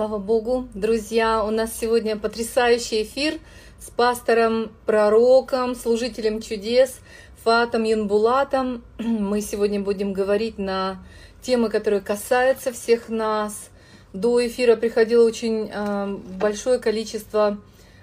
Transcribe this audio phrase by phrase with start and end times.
[0.00, 3.38] Слава Богу, друзья, у нас сегодня потрясающий эфир
[3.78, 7.00] с пастором, пророком, служителем чудес
[7.44, 8.82] Фатом Юнбулатом.
[8.98, 11.04] Мы сегодня будем говорить на
[11.42, 13.68] темы, которые касаются всех нас.
[14.14, 17.58] До эфира приходило очень э, большое количество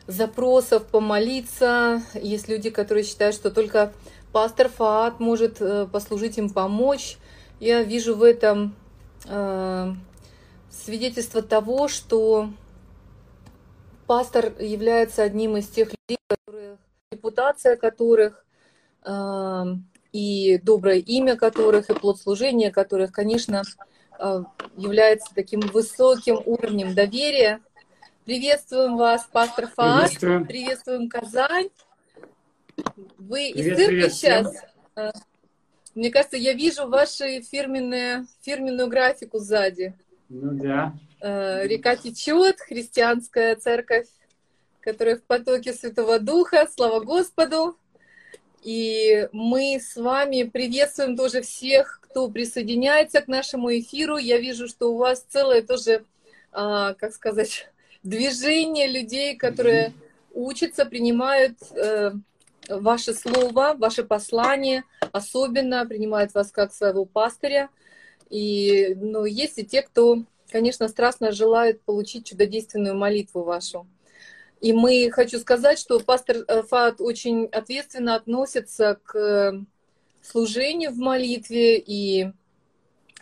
[0.06, 2.04] запросов помолиться.
[2.14, 3.92] Есть люди, которые считают, что только
[4.32, 7.18] пастор Фаат может э, послужить им помочь.
[7.60, 8.76] Я вижу в этом
[9.26, 9.94] э,
[10.84, 12.50] свидетельство того, что
[14.06, 16.80] пастор является одним из тех людей, которых,
[17.12, 18.46] репутация которых
[19.06, 19.64] э,
[20.14, 23.64] и доброе имя которых, и плод служения которых, конечно,
[24.20, 24.44] э,
[24.76, 27.62] является таким высоким уровнем доверия.
[28.26, 30.12] Приветствуем вас, пастор Фаас.
[30.12, 30.46] Приветствуем.
[30.46, 31.70] Приветствуем Казань.
[33.18, 34.48] Вы из церкви сейчас?
[34.96, 35.12] Всем.
[35.96, 39.96] Мне кажется, я вижу вашу фирменную, фирменную графику сзади.
[40.30, 40.94] Ну да.
[41.22, 44.08] Э, река течет, христианская церковь,
[44.82, 47.78] которая в потоке Святого Духа, слава Господу.
[48.64, 54.18] И мы с вами приветствуем тоже всех, кто присоединяется к нашему эфиру.
[54.18, 56.04] Я вижу, что у вас целое тоже,
[56.52, 57.70] а, как сказать,
[58.04, 59.94] движение людей, которые
[60.34, 62.12] учатся, принимают э,
[62.70, 67.70] ваше слово, ваше послание, особенно принимают вас как своего пастыря.
[68.30, 73.88] И ну, есть и те, кто, конечно, страстно желают получить чудодейственную молитву вашу.
[74.60, 79.66] И мы, хочу сказать, что пастор э, Фат очень ответственно относится к
[80.22, 82.32] служению в молитве, и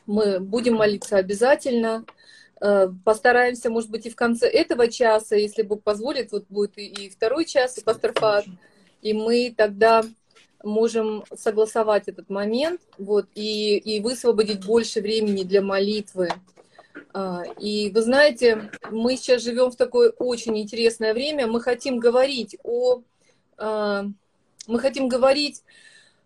[0.06, 2.06] мы будем молиться обязательно.
[2.62, 7.10] Э, постараемся, может быть, и в конце этого часа, если Бог позволит, вот будет и
[7.10, 8.46] второй час, и пастор Фат,
[9.02, 10.04] и мы тогда
[10.66, 16.30] можем согласовать этот момент вот, и, и высвободить больше времени для молитвы.
[17.14, 21.48] А, и вы знаете, мы сейчас живем в такое очень интересное время.
[21.48, 23.02] Мы хотим говорить о,
[23.58, 24.06] а,
[24.68, 25.64] мы хотим говорить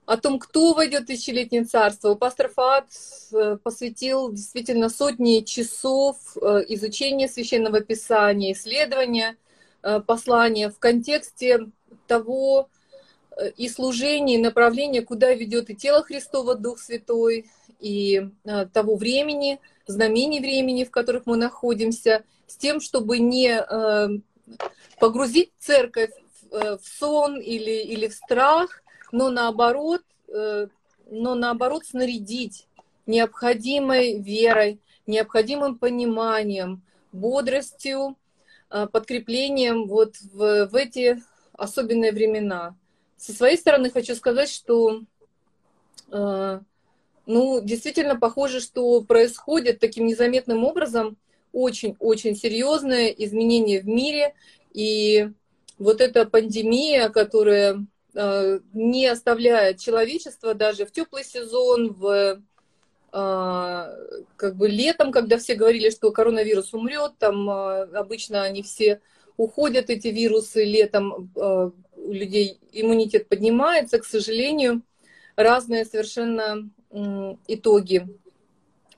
[0.10, 2.16] о том, кто войдет в тысячелетнее царство.
[2.16, 2.88] Пастор Фаат
[3.32, 9.38] э, посвятил действительно сотни часов э, изучения священного писания, исследования
[9.84, 11.68] э, послания в контексте
[12.08, 12.70] того,
[13.58, 19.60] и служение, и направление, куда ведет и тело Христова, Дух Святой, и а, того времени,
[19.88, 24.10] знамений времени, в которых мы находимся, с тем, чтобы не а,
[25.00, 26.12] погрузить церковь
[26.52, 30.68] э, в сон или, или в страх, но наоборот, э,
[31.10, 32.68] но наоборот снарядить
[33.06, 38.18] необходимой верой, необходимым пониманием, бодростью,
[38.70, 41.22] а, подкреплением вот в, в эти
[41.54, 42.76] особенные времена.
[43.20, 45.02] Со своей стороны хочу сказать, что
[46.10, 46.60] э,
[47.26, 51.18] ну, действительно похоже, что происходит таким незаметным образом
[51.52, 54.36] очень-очень серьезное изменение в мире.
[54.72, 55.30] И
[55.78, 57.86] вот эта пандемия, которая
[58.16, 62.42] э, не оставляет человечество даже в теплый сезон, в
[63.12, 63.96] э,
[64.38, 69.02] как бы летом, когда все говорили, что коронавирус умрет, там э, обычно они все
[69.40, 71.72] уходят, эти вирусы летом, э,
[72.10, 74.82] у людей иммунитет поднимается, к сожалению,
[75.36, 76.70] разные совершенно
[77.48, 78.08] итоги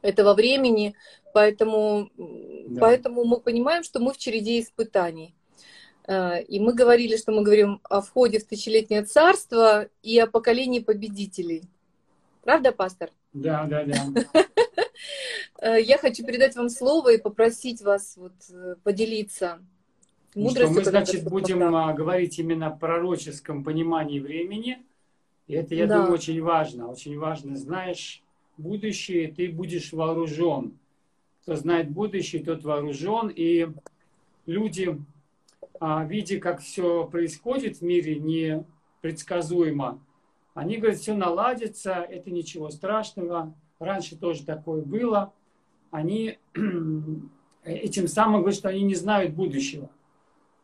[0.01, 0.95] этого времени,
[1.33, 2.79] поэтому, да.
[2.79, 5.35] поэтому мы понимаем, что мы в череде испытаний.
[6.07, 10.79] Э, и мы говорили, что мы говорим о входе в тысячелетнее царство и о поколении
[10.79, 11.63] победителей.
[12.43, 13.09] Правда, пастор?
[13.33, 14.45] Да, да, да.
[15.63, 18.75] Э, я хочу передать вам слово и попросить вас вот э,
[20.31, 24.83] поделиться Мудростью, что мы, значит, будем а, говорить именно о пророческом понимании времени.
[25.47, 25.97] И это, я да.
[25.97, 26.87] думаю, очень важно.
[26.87, 27.55] Очень важно.
[27.55, 28.23] Знаешь
[28.57, 30.77] будущее, ты будешь вооружен.
[31.41, 33.31] Кто знает будущее, тот вооружен.
[33.35, 33.67] И
[34.45, 34.97] люди,
[35.79, 39.99] а, видя, как все происходит в мире непредсказуемо,
[40.53, 43.53] они говорят, все наладится, это ничего страшного.
[43.79, 45.33] Раньше тоже такое было.
[45.91, 46.37] Они
[47.63, 49.89] этим самым говорят, что они не знают будущего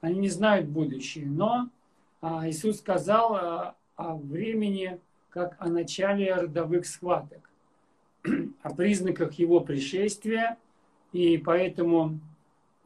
[0.01, 1.25] они не знают будущее.
[1.25, 1.69] Но
[2.21, 4.99] а, Иисус сказал а, о времени,
[5.29, 7.49] как о начале родовых схваток,
[8.61, 10.57] о признаках его пришествия.
[11.13, 12.19] И поэтому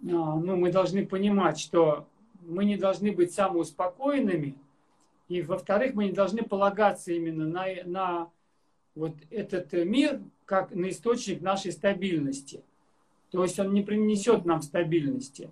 [0.04, 2.08] а, ну, мы должны понимать, что
[2.42, 4.56] мы не должны быть самоуспокоенными.
[5.28, 8.30] И, во-вторых, мы не должны полагаться именно на, на
[8.96, 12.62] вот этот мир, как на источник нашей стабильности.
[13.30, 15.50] То есть он не принесет нам стабильности.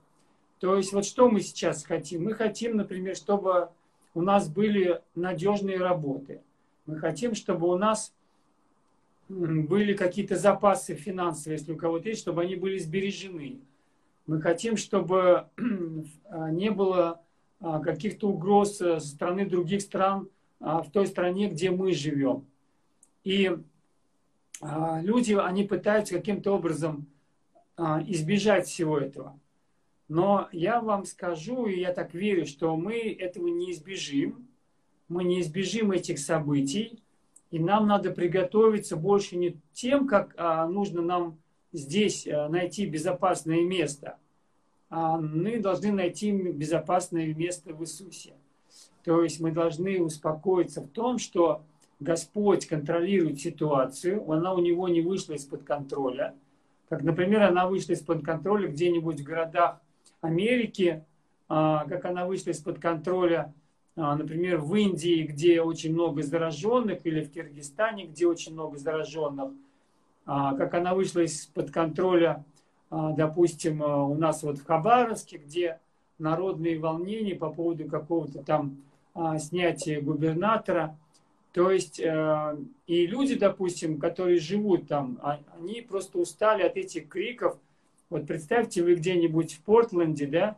[0.60, 2.26] То есть вот что мы сейчас хотим?
[2.26, 3.70] Мы хотим, например, чтобы
[4.14, 6.42] у нас были надежные работы.
[6.86, 8.14] Мы хотим, чтобы у нас
[9.30, 13.60] были какие-то запасы финансовые, если у кого-то есть, чтобы они были сбережены.
[14.26, 17.22] Мы хотим, чтобы не было
[17.60, 20.30] каких-то угроз со стороны других стран
[20.60, 22.46] в той стране, где мы живем.
[23.24, 23.56] И
[24.62, 27.06] люди, они пытаются каким-то образом
[27.78, 29.40] избежать всего этого.
[30.10, 34.48] Но я вам скажу, и я так верю, что мы этого не избежим.
[35.08, 37.00] Мы не избежим этих событий.
[37.52, 41.38] И нам надо приготовиться больше не тем, как а, нужно нам
[41.72, 44.18] здесь а, найти безопасное место,
[44.90, 48.34] а мы должны найти безопасное место в Иисусе.
[49.04, 51.64] То есть мы должны успокоиться в том, что
[52.00, 56.36] Господь контролирует ситуацию, она у него не вышла из-под контроля.
[56.88, 59.82] Как, например, она вышла из-под контроля где-нибудь в городах
[60.22, 61.04] Америки,
[61.48, 63.54] а, как она вышла из-под контроля,
[63.96, 69.52] а, например, в Индии, где очень много зараженных, или в Киргизстане, где очень много зараженных,
[70.26, 72.44] а, как она вышла из-под контроля,
[72.92, 75.80] допустим, у нас вот в Хабаровске, где
[76.18, 78.78] народные волнения по поводу какого-то там
[79.38, 80.98] снятия губернатора.
[81.54, 82.58] То есть э,
[82.88, 87.60] и люди, допустим, которые живут там, они просто устали от этих криков–
[88.10, 90.58] вот представьте, вы где-нибудь в Портленде, да?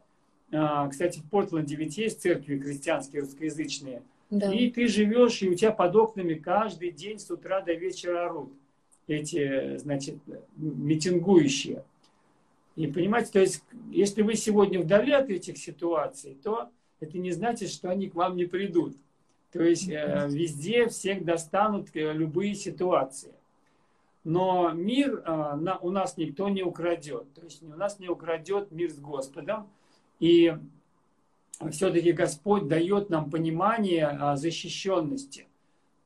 [0.53, 4.01] А, кстати, в Портленде ведь есть церкви христианские, русскоязычные.
[4.30, 4.53] Да.
[4.53, 8.53] И ты живешь, и у тебя под окнами каждый день с утра до вечера орут
[9.07, 10.15] эти, значит,
[10.56, 11.83] митингующие.
[12.77, 13.62] И понимаете, то есть,
[13.92, 16.69] если вы сегодня вдали от этих ситуаций, то
[17.01, 18.95] это не значит, что они к вам не придут.
[19.51, 23.33] То есть э, везде всех достанут э, любые ситуации
[24.23, 27.33] но мир а, на, у нас никто не украдет.
[27.33, 29.68] То есть у нас не украдет мир с Господом.
[30.19, 30.56] И
[31.71, 35.47] все-таки Господь дает нам понимание а, защищенности.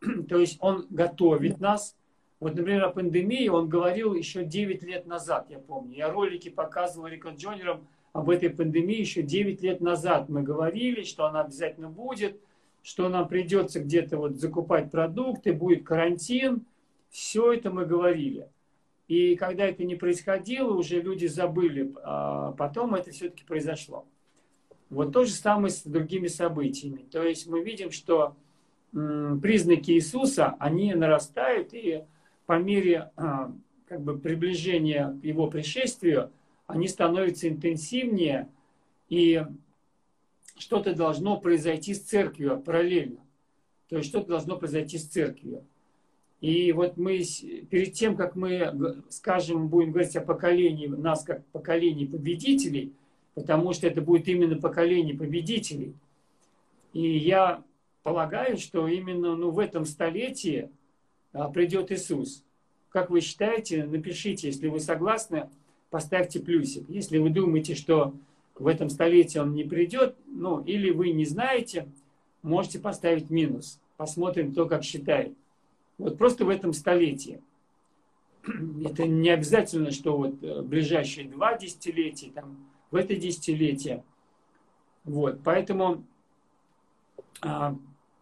[0.29, 1.95] То есть Он готовит нас.
[2.39, 5.97] Вот, например, о пандемии Он говорил еще 9 лет назад, я помню.
[5.97, 10.29] Я ролики показывал Рикон Джонером об этой пандемии еще 9 лет назад.
[10.29, 12.39] Мы говорили, что она обязательно будет,
[12.81, 16.65] что нам придется где-то вот закупать продукты, будет карантин–
[17.15, 18.49] все это мы говорили.
[19.07, 24.05] И когда это не происходило, уже люди забыли, а потом это все-таки произошло.
[24.89, 27.05] Вот то же самое с другими событиями.
[27.09, 28.35] То есть мы видим, что
[28.91, 32.03] признаки Иисуса, они нарастают, и
[32.47, 33.53] по мере а,
[33.87, 36.33] как бы, приближения к Его пришествию,
[36.67, 38.49] они становятся интенсивнее,
[39.07, 39.45] и
[40.57, 43.21] что-то должно произойти с церковью параллельно.
[43.87, 45.65] То есть что-то должно произойти с церковью.
[46.41, 47.23] И вот мы
[47.69, 52.93] перед тем, как мы скажем, будем говорить о поколении, нас как поколении победителей,
[53.33, 55.95] потому что это будет именно поколение победителей.
[56.93, 57.63] И я
[58.03, 60.69] полагаю, что именно ну, в этом столетии
[61.33, 62.43] а, придет Иисус.
[62.89, 65.49] Как вы считаете, напишите, если вы согласны,
[65.89, 66.85] поставьте плюсик.
[66.87, 68.13] Если вы думаете, что
[68.57, 71.87] в этом столетии он не придет, ну, или вы не знаете,
[72.41, 73.79] можете поставить минус.
[73.97, 75.33] Посмотрим, кто как считает.
[75.97, 77.41] Вот просто в этом столетии.
[78.83, 84.03] Это не обязательно, что вот э, ближайшие два десятилетия, там, в это десятилетие.
[85.03, 86.03] Вот, поэтому,
[87.41, 87.75] а,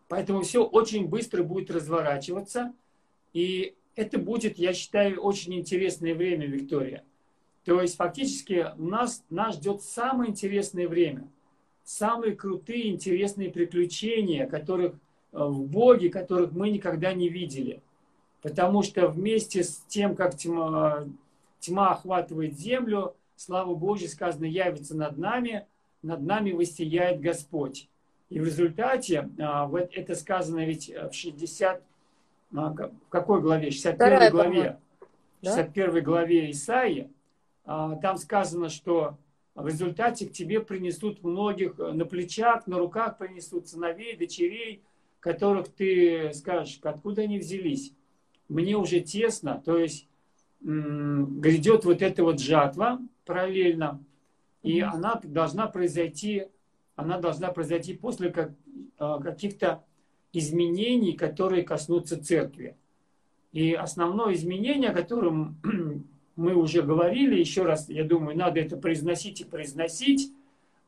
[0.08, 2.74] поэтому все очень быстро будет разворачиваться.
[3.34, 7.04] И это будет, я считаю, очень интересное время, Виктория.
[7.66, 11.30] То есть фактически нас, нас ждет самое интересное время.
[11.83, 14.95] Самые крутые, интересные приключения, которых
[15.33, 17.81] в Боге, которых мы никогда не видели.
[18.42, 21.06] Потому что вместе с тем, как тьма,
[21.59, 25.66] тьма охватывает землю, слава Божья, сказано, явится над нами,
[26.02, 27.90] над нами воссияет Господь.
[28.30, 31.81] И в результате, а, вот это сказано ведь в 60,
[32.56, 33.71] а, в какой главе?
[33.71, 34.80] 61 главе.
[35.42, 37.11] 61 главе Исаии,
[37.66, 39.18] а, там сказано, что
[39.56, 44.81] в результате к тебе принесут многих на плечах, на руках принесут сыновей, дочерей,
[45.23, 47.94] которых ты скажешь, откуда они взялись.
[48.49, 50.09] Мне уже тесно, то есть
[50.59, 54.03] грядет вот эта вот жатва параллельно,
[54.63, 54.89] и mm-hmm.
[54.94, 56.47] она должна произойти,
[56.97, 58.51] она должна произойти после как,
[58.97, 59.83] а, каких-то
[60.33, 62.75] изменений, которые коснутся церкви.
[63.53, 65.57] И основное изменение, о котором
[66.35, 70.33] мы уже говорили, еще раз, я думаю, надо это произносить и произносить,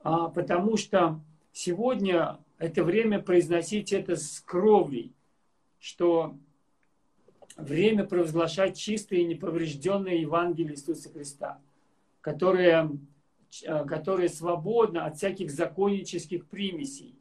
[0.04, 1.22] а, потому что
[1.54, 5.12] сегодня это время произносить это с кровлей,
[5.80, 6.36] что
[7.58, 11.60] время провозглашать чистое и неповрежденное Евангелие Иисуса Христа,
[12.22, 12.90] которое,
[13.64, 17.16] э, которое свободно от всяких законнических примесей,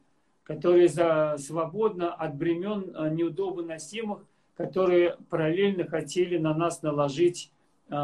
[0.45, 4.25] которое за, свободно от бремен э, неудобоносимых,
[4.57, 7.50] которые параллельно хотели на нас наложить
[7.88, 7.95] э,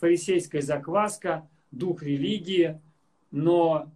[0.00, 2.80] фарисейская закваска, дух религии,
[3.30, 3.90] но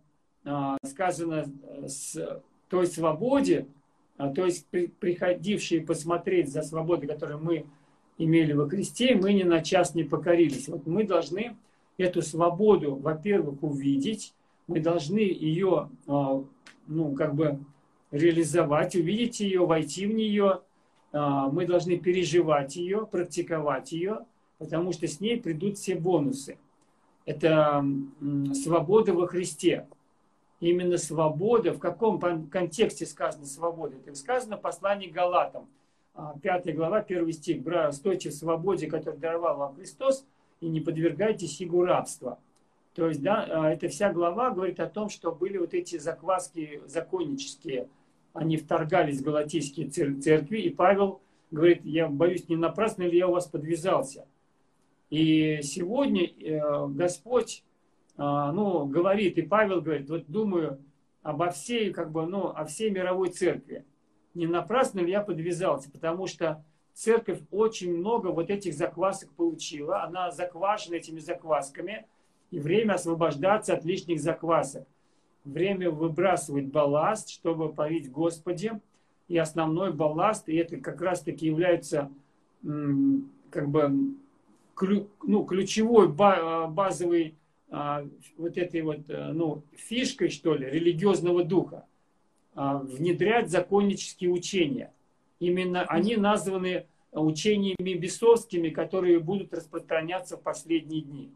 [0.85, 1.47] сказано
[1.87, 3.67] с той свободе,
[4.17, 4.67] а, то есть
[4.99, 7.67] приходившие посмотреть за свободой, которую мы
[8.17, 10.69] имели во Христе, мы ни на час не покорились.
[10.69, 11.55] Вот мы должны
[11.99, 14.33] эту свободу, во-первых, увидеть,
[14.69, 16.43] мы должны ее, а,
[16.87, 17.59] ну, как бы
[18.11, 20.61] реализовать, увидеть ее, войти в нее,
[21.15, 24.21] мы должны переживать ее, практиковать ее,
[24.59, 26.57] потому что с ней придут все бонусы.
[27.25, 27.85] Это
[28.55, 29.87] свобода во Христе
[30.63, 31.73] именно свобода.
[31.73, 33.97] В каком контексте сказано свобода?
[33.97, 35.69] Это сказано в послании Галатам,
[36.43, 37.63] 5 а, глава, 1 стих.
[37.91, 40.25] «Стойте в свободе, которую даровал вам Христос,
[40.61, 42.39] и не подвергайтесь его рабства».
[42.95, 46.83] То есть, да, а, эта вся глава говорит о том, что были вот эти закваски
[46.87, 47.89] законнические,
[48.33, 53.33] они вторгались в галатийские церкви, и Павел говорит, я боюсь, не напрасно ли я у
[53.33, 54.27] вас подвязался.
[55.11, 57.63] И сегодня э, Господь
[58.17, 60.79] ну, говорит, и Павел говорит, вот думаю
[61.23, 63.85] обо всей, как бы, ну, о всей мировой церкви.
[64.35, 66.65] Не напрасно ли я подвязался, потому что
[66.95, 72.07] церковь очень много вот этих заквасок получила, она заквашена этими заквасками,
[72.51, 74.87] и время освобождаться от лишних заквасок.
[75.45, 78.73] Время выбрасывать балласт, чтобы парить Господи,
[79.29, 82.11] и основной балласт, и это как раз-таки является
[82.63, 84.15] как бы
[85.23, 87.42] ну, ключевой базовый а,
[88.37, 91.87] вот этой вот, э, ну, фишкой, что ли, религиозного духа,
[92.55, 94.93] а, внедрять законнические учения.
[95.41, 101.33] Именно они названы учениями бесовскими, которые будут распространяться в последние дни.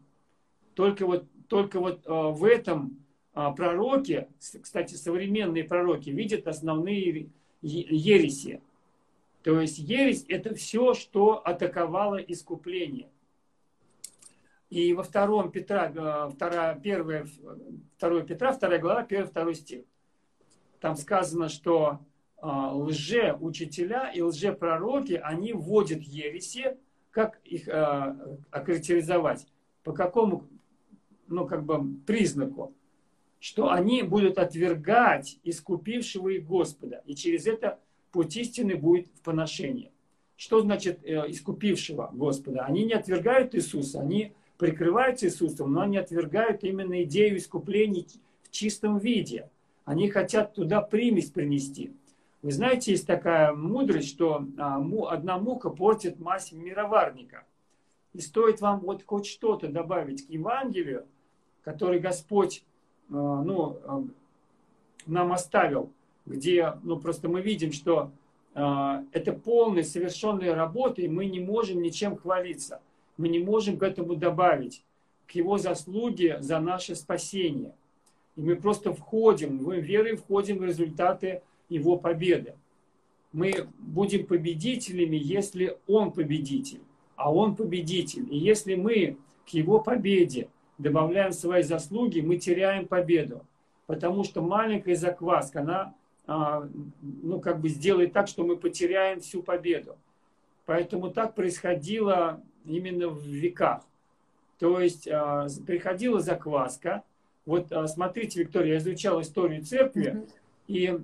[0.75, 3.03] Только вот, только вот э, в этом
[3.33, 4.27] а, пророке,
[4.61, 7.29] кстати, современные пророки видят основные
[7.63, 8.61] ереси.
[9.41, 13.09] То есть ересь– это все, что атаковало искупление.
[14.69, 17.25] И во втором Петра, э, вторая, первая,
[17.97, 19.85] второе Петра, вторая глава, первый, второй стих.
[20.81, 21.99] Там сказано, что
[22.41, 26.77] э, лже-учителя и лже-пророки, они вводят ереси,
[27.11, 28.15] как их э,
[28.51, 29.47] охарактеризовать,
[29.83, 30.43] по какому,
[31.27, 32.73] ну, как бы, признаку,
[33.39, 37.79] что они будут отвергать искупившего их Господа, и через это
[38.11, 39.93] путь истины будет в поношении.
[40.35, 42.65] Что значит искупившего Господа?
[42.65, 48.05] Они не отвергают Иисуса, они прикрываются Иисусом, но они отвергают именно идею искупления
[48.43, 49.49] в чистом виде.
[49.85, 51.93] Они хотят туда примесь принести.
[52.41, 57.45] Вы знаете, есть такая мудрость, что а, одна мука портит мазь мироварника.
[58.13, 61.05] И стоит вам вот хоть что-то добавить к Евангелию,
[61.63, 62.63] который Господь
[63.09, 64.03] а, ну, а,
[65.05, 65.91] нам оставил,
[66.25, 68.11] где ну, просто мы видим, что
[69.11, 72.81] это полная совершенная работа, и мы не можем ничем хвалиться
[73.17, 74.83] мы не можем к этому добавить,
[75.27, 77.73] к его заслуге за наше спасение.
[78.35, 82.55] И мы просто входим, мы верой входим в результаты его победы.
[83.33, 86.81] Мы будем победителями, если он победитель,
[87.15, 88.27] а он победитель.
[88.31, 93.45] И если мы к его победе добавляем свои заслуги, мы теряем победу.
[93.85, 95.93] Потому что маленькая закваска, она
[96.27, 96.67] а,
[97.01, 99.95] ну, как бы сделает так, что мы потеряем всю победу.
[100.65, 103.83] Поэтому так происходило именно в веках.
[104.59, 107.03] То есть а, приходила закваска.
[107.45, 110.29] Вот а, смотрите, Виктория, я изучал историю церкви, mm-hmm.
[110.67, 110.99] и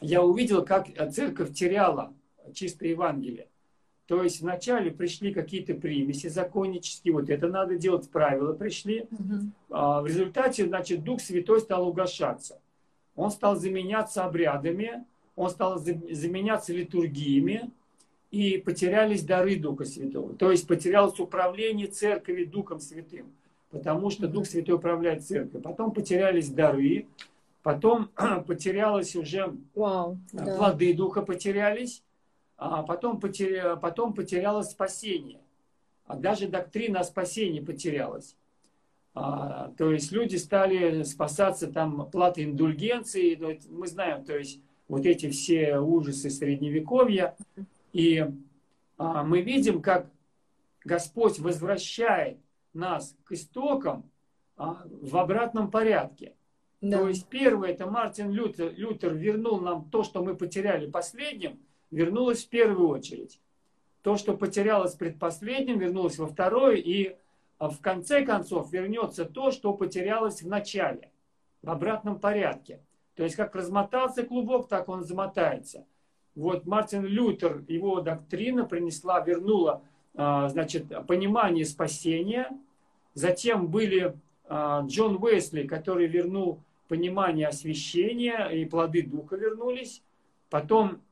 [0.00, 2.12] я увидел, как церковь теряла
[2.54, 3.46] чистое Евангелие.
[4.06, 9.06] То есть вначале пришли какие-то примеси законнические, вот это надо делать, правила пришли.
[9.10, 10.02] Mm-hmm.
[10.02, 12.60] В результате, значит, Дух Святой стал угошаться.
[13.14, 15.04] Он стал заменяться обрядами,
[15.36, 17.70] он стал заменяться литургиями,
[18.30, 20.34] и потерялись дары Духа Святого.
[20.34, 23.32] То есть потерялось управление церковью Духом Святым,
[23.70, 25.62] потому что Дух Святой управляет церковью.
[25.62, 27.06] Потом потерялись дары,
[27.62, 28.10] потом
[28.46, 30.56] потерялось уже Вау, да.
[30.56, 32.02] плоды Духа потерялись,
[32.56, 35.40] а потом, потеря, потом потерялось спасение.
[36.06, 38.36] А даже доктрина о спасении потерялась.
[39.14, 43.36] А, то есть люди стали спасаться там платой индульгенции.
[43.40, 47.34] Ну, мы знаем, то есть вот эти все ужасы средневековья.
[47.92, 48.24] И
[48.98, 50.10] а, мы видим, как
[50.84, 52.38] Господь возвращает
[52.72, 54.10] нас к истокам
[54.56, 56.34] а, в обратном порядке.
[56.80, 56.98] Да.
[56.98, 62.44] То есть первое, это Мартин Лютер, Лютер вернул нам то, что мы потеряли последним, вернулось
[62.44, 63.40] в первую очередь.
[64.02, 67.16] То, что потерялось предпоследним, вернулось во второе, и
[67.58, 71.10] а, в конце концов вернется то, что потерялось в начале,
[71.60, 72.82] в обратном порядке.
[73.14, 75.84] То есть как размотался клубок, так он замотается.
[76.40, 79.82] Вот Мартин Лютер, его доктрина принесла, вернула,
[80.14, 82.48] а, значит, понимание спасения.
[83.12, 84.16] Затем были
[84.48, 90.02] а, Джон Уэсли, который вернул понимание освящения, и плоды Духа вернулись.
[90.48, 91.02] Потом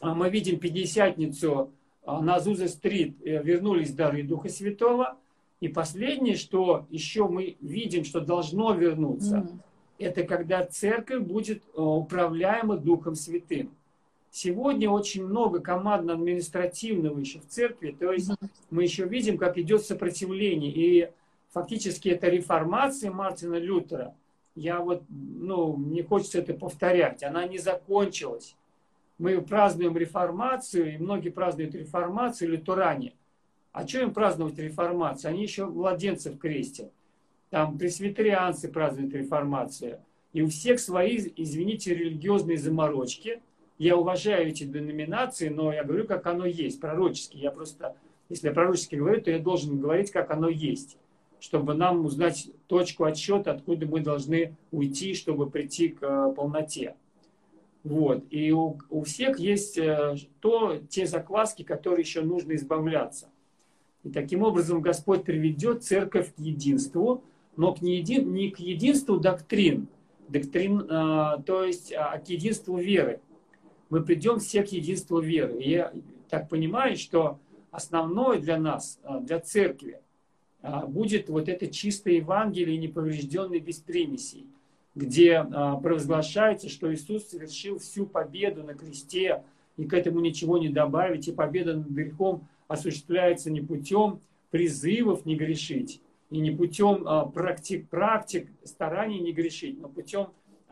[0.00, 1.72] а, мы видим Пятидесятницу
[2.06, 5.18] на Зуза-стрит, э, вернулись дары Духа Святого.
[5.60, 9.60] И последнее, что еще мы видим, что должно вернуться, mm-hmm.
[9.98, 13.70] это когда церковь будет управляема Духом Святым.
[14.30, 18.30] Сегодня очень много командно-административного еще в церкви, то есть
[18.70, 20.72] мы еще видим, как идет сопротивление.
[20.72, 21.10] И
[21.50, 24.14] фактически это реформация Мартина Лютера.
[24.54, 27.22] Я вот, ну, мне хочется это повторять.
[27.22, 28.56] Она не закончилась.
[29.18, 33.14] Мы празднуем реформацию, и многие празднуют реформацию лютеране.
[33.72, 35.30] А что им праздновать реформацию?
[35.30, 36.90] Они еще младенцев крестят.
[37.50, 40.00] Там пресвитерианцы празднуют реформацию.
[40.32, 43.40] И у всех свои, извините, религиозные заморочки.
[43.80, 47.38] Я уважаю эти деноминации, но я говорю, как оно есть, пророчески.
[47.38, 47.96] Я просто,
[48.28, 50.96] если я пророчески говорю, то я должен говорить, как оно есть
[51.40, 56.94] чтобы нам узнать точку отсчета, откуда мы должны уйти, чтобы прийти к э, полноте.
[57.82, 58.24] Вот.
[58.30, 63.28] И у, у всех есть э, то, те закваски, которые еще нужно избавляться.
[64.04, 67.24] И таким образом Господь приведет церковь к единству,
[67.56, 69.88] но к не, един, не к единству доктрин,
[70.28, 70.86] доктрин э,
[71.46, 73.20] то есть а к единству веры.
[73.90, 75.60] Мы придем все к единству веры.
[75.60, 75.92] И я
[76.28, 77.38] так понимаю, что
[77.70, 80.00] основное для нас, э, для церкви,
[80.62, 84.46] э, будет вот это чистое Евангелие, неповрежденное без примесей,
[84.94, 85.44] где э,
[85.82, 89.42] провозглашается, что Иисус совершил всю победу на кресте,
[89.76, 94.20] и к этому ничего не добавить, и победа над грехом– осуществляется не путем
[94.50, 100.28] призывов не грешить, и не путем практик, практик стараний не грешить, но путем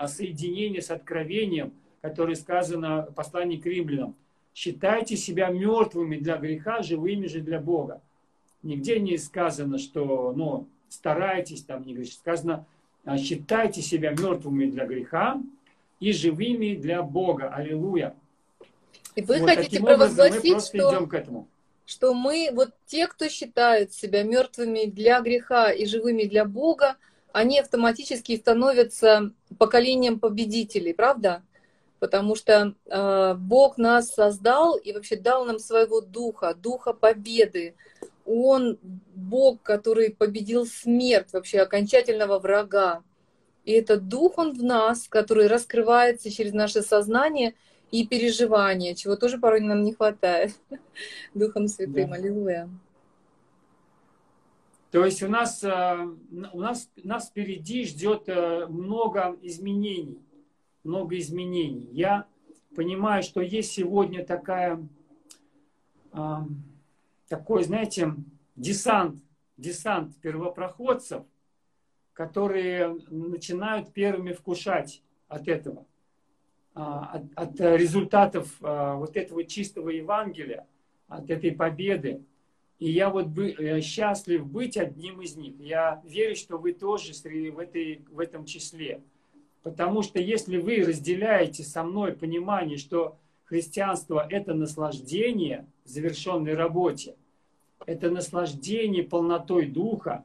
[0.07, 4.15] соединения с откровением, которое сказано в послании к римлянам.
[4.55, 8.03] Считайте себя мертвыми для греха, живыми же для Бога.
[8.63, 12.15] Нигде не сказано, что ну, старайтесь там не грешить.
[12.15, 12.67] Сказано,
[13.05, 15.41] а, считайте себя мертвыми для греха
[16.01, 17.51] и живыми для Бога.
[17.55, 18.15] Аллилуйя.
[19.15, 20.91] И вы вот хотите провозгласить, что...
[20.91, 21.49] идем к этому
[21.89, 26.97] что мы, вот те, кто считают себя мертвыми для греха и живыми для Бога,
[27.33, 31.43] они автоматически становятся поколением победителей, правда?
[31.99, 37.75] Потому что э, Бог нас создал и вообще дал нам своего духа, духа победы.
[38.25, 38.79] Он
[39.15, 43.03] Бог, который победил смерть, вообще окончательного врага.
[43.65, 47.55] И этот дух, он в нас, который раскрывается через наше сознание–
[47.91, 50.53] и переживания, чего тоже порой нам не хватает.
[51.35, 52.17] Духом Святым, да.
[52.17, 52.69] аллилуйя.
[54.91, 56.09] То есть у нас, э,
[56.53, 60.19] у нас, нас впереди ждет э, много изменений.
[60.89, 61.87] Много изменений.
[61.93, 62.25] Я
[62.75, 64.89] понимаю, что есть сегодня такая,
[66.15, 66.37] э,
[67.29, 68.15] такой, знаете,
[68.57, 69.23] десант,
[69.59, 71.25] десант первопроходцев,
[72.15, 75.85] которые начинают первыми вкушать от этого.
[76.75, 80.67] А, от, от результатов а, вот этого чистого Евангелия,
[81.07, 82.23] от этой победы.
[82.79, 85.55] И я вот бы, э, счастлив быть одним из них.
[85.59, 89.03] Я верю, что вы тоже в, этой, в этом числе.
[89.63, 97.17] Потому что если вы разделяете со мной понимание, что христианство– это наслаждение в завершенной работе,
[97.87, 100.25] это наслаждение полнотой духа,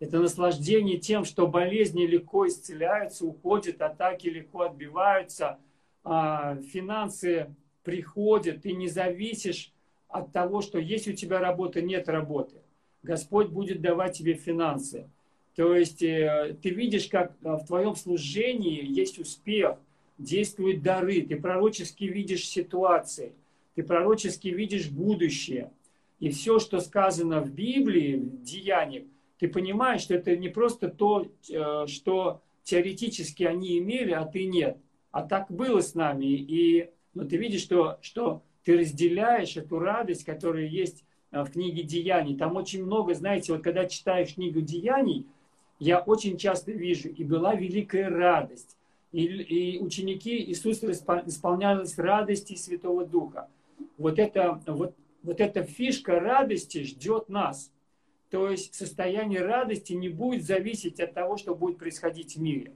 [0.00, 5.58] это наслаждение тем, что болезни легко исцеляются, уходят, атаки легко отбиваются–
[6.04, 9.72] а, финансы приходят, ты не зависишь
[10.08, 12.56] от того, что есть у тебя работа, нет работы.
[13.02, 15.08] Господь будет давать тебе финансы.
[15.54, 19.76] То есть э, ты видишь, как э, в твоем служении есть успех,
[20.18, 23.32] действуют дары, ты пророчески видишь ситуации,
[23.74, 25.70] ты пророчески видишь будущее.
[26.20, 29.04] И все, что сказано в Библии, в Деяниях,
[29.38, 34.76] ты понимаешь, что это не просто то, э, что теоретически они имели, а ты нет–
[35.12, 36.24] а так было с нами.
[36.24, 42.36] И ну, ты видишь, что, что ты разделяешь эту радость, которая есть в книге Деяний.
[42.36, 45.26] Там очень много, знаете, вот когда читаешь книгу Деяний,
[45.84, 48.76] я очень часто вижу, и была великая радость.
[49.12, 53.48] И, и ученики Иисуса исполнялись радости Святого Духа.
[53.98, 57.70] Вот, это, вот, вот эта фишка радости ждет нас.
[58.30, 62.72] То есть состояние радости не будет зависеть от того, что будет происходить в мире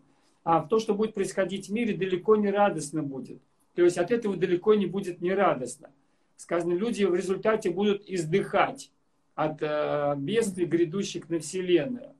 [0.47, 3.43] а то, что будет происходить в мире, далеко не радостно будет.
[3.75, 5.91] То есть от этого далеко не будет нерадостно.
[6.37, 8.93] Сказано, люди в результате будут издыхать
[9.35, 12.15] от э, бедствий, грядущих на Вселенную.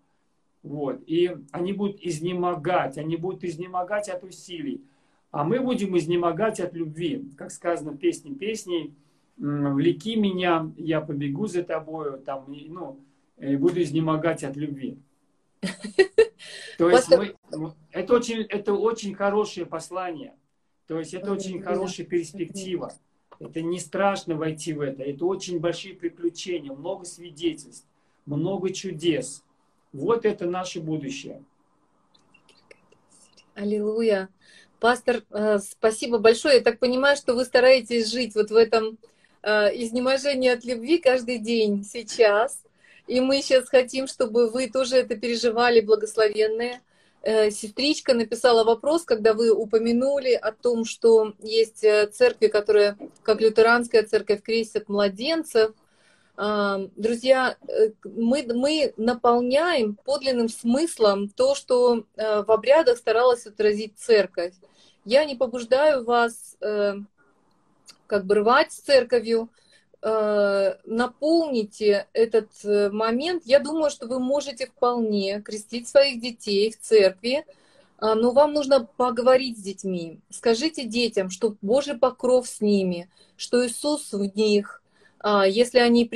[0.67, 1.01] Вот.
[1.07, 4.83] И они будут изнемогать, они будут изнемогать от усилий.
[5.31, 7.25] А мы будем изнемогать от любви.
[7.37, 8.95] Как сказано в песне песней,
[9.37, 12.99] «Влеки меня, я побегу за тобою», там, ну,
[13.39, 14.99] буду изнемогать от любви.
[16.79, 17.35] То есть мы,
[17.93, 20.35] это, очень, это очень хорошее послание.
[20.89, 22.93] То есть это очень хорошая перспектива.
[23.39, 25.03] Это не страшно войти в это.
[25.03, 27.87] Это очень большие приключения, много свидетельств,
[28.25, 29.45] много чудес.
[29.97, 31.43] Вот это наше будущее.
[33.55, 34.29] Аллилуйя.
[34.79, 36.57] Пастор, э, спасибо большое.
[36.57, 38.99] Я так понимаю, что вы стараетесь жить вот в этом
[39.43, 42.63] э, изнеможении от любви каждый день сейчас.
[43.07, 46.83] И мы сейчас хотим, чтобы вы тоже это переживали, благословенные.
[47.23, 54.03] Э, сестричка написала вопрос, когда вы упомянули о том, что есть церкви, которые, как лютеранская
[54.03, 55.73] церковь, крестят младенцев–
[56.37, 64.53] Друзья, э, мы, мы наполняем подлинным смыслом то, что э, в обрядах старалась отразить церковь.
[65.07, 66.97] Я не побуждаю вас э,
[68.07, 69.49] как бы рвать с церковью,
[70.03, 73.43] наполните этот момент.
[73.45, 77.45] Я думаю, что вы можете вполне крестить своих детей в церкви,
[77.99, 80.21] а, но вам нужно поговорить с детьми.
[80.31, 84.81] Скажите детям, что Божий покров с ними, что Иисус в них–
[85.25, 86.09] если они,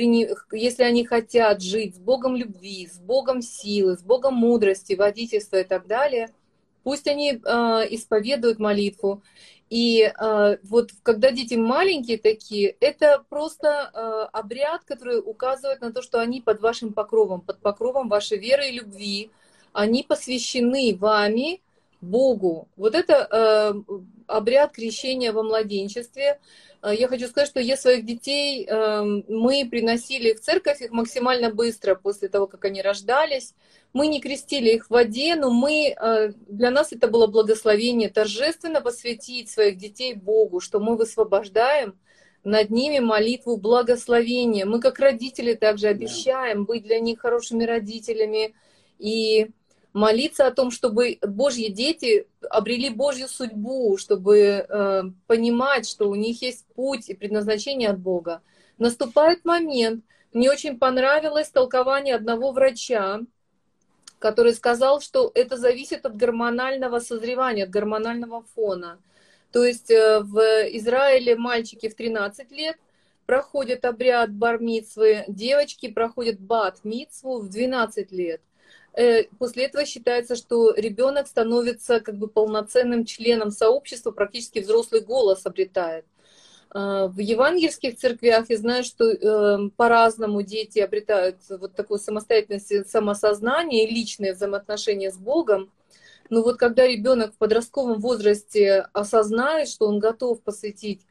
[0.51, 5.63] если они хотят жить с Богом любви, с Богом силы, с Богом мудрости, водительства и
[5.63, 6.29] так далее,
[6.83, 9.21] пусть они а, исповедуют молитву.
[9.69, 13.87] И а, вот когда дети маленькие такие, это просто
[14.33, 18.79] обряд, который указывает на то, что они под вашим покровом, под покровом вашей веры и
[18.79, 19.31] любви,
[19.73, 21.61] они посвящены вами,
[22.01, 22.67] Богу.
[22.75, 23.73] Вот это
[24.27, 26.39] обряд крещения во младенчестве,
[26.81, 31.53] Э, я хочу сказать, что я своих детей, эм, мы приносили в церковь их максимально
[31.53, 33.53] быстро после того, как они рождались.
[33.93, 38.81] Мы не крестили их в воде, но мы, э, для нас это было благословение торжественно
[38.81, 41.95] посвятить своих детей Богу, что мы высвобождаем
[42.43, 44.65] над ними молитву благословения.
[44.65, 48.55] Мы как родители также обещаем быть для них хорошими родителями
[48.97, 49.51] и
[49.93, 56.41] молиться о том, чтобы Божьи дети обрели Божью судьбу, чтобы э, понимать, что у них
[56.41, 58.41] есть путь и предназначение от Бога.
[58.77, 63.19] Наступает момент, мне очень понравилось толкование одного врача,
[64.19, 68.99] который сказал, что это зависит от гормонального созревания, от гормонального фона.
[69.51, 70.39] То есть э, в
[70.77, 72.77] Израиле мальчики в 13 лет
[73.25, 78.41] проходят обряд бармитсвы, девочки проходят бат-митсву в 12 лет.
[78.93, 85.45] Э, после этого считается, что ребенок становится как бы полноценным членом сообщества, практически взрослый голос
[85.45, 86.05] обретает.
[86.73, 93.87] Э, в евангельских церквях я знаю, что э, по-разному дети обретают вот такую самостоятельность, самосознание
[93.87, 95.71] и личные взаимоотношения с Богом.
[96.29, 101.01] Но вот когда ребенок в подростковом возрасте осознает, что он готов посвятить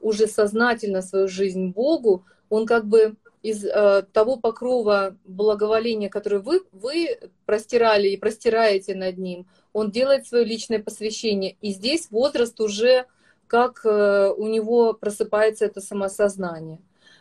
[0.00, 6.62] уже сознательно свою жизнь Богу, он как бы из э, того покрова благоволения, который вы,
[6.72, 11.56] вы простирали и простираете над ним, он делает свое личное посвящение.
[11.62, 13.06] И здесь возраст уже,
[13.46, 16.80] как э, у него просыпается это самосознание.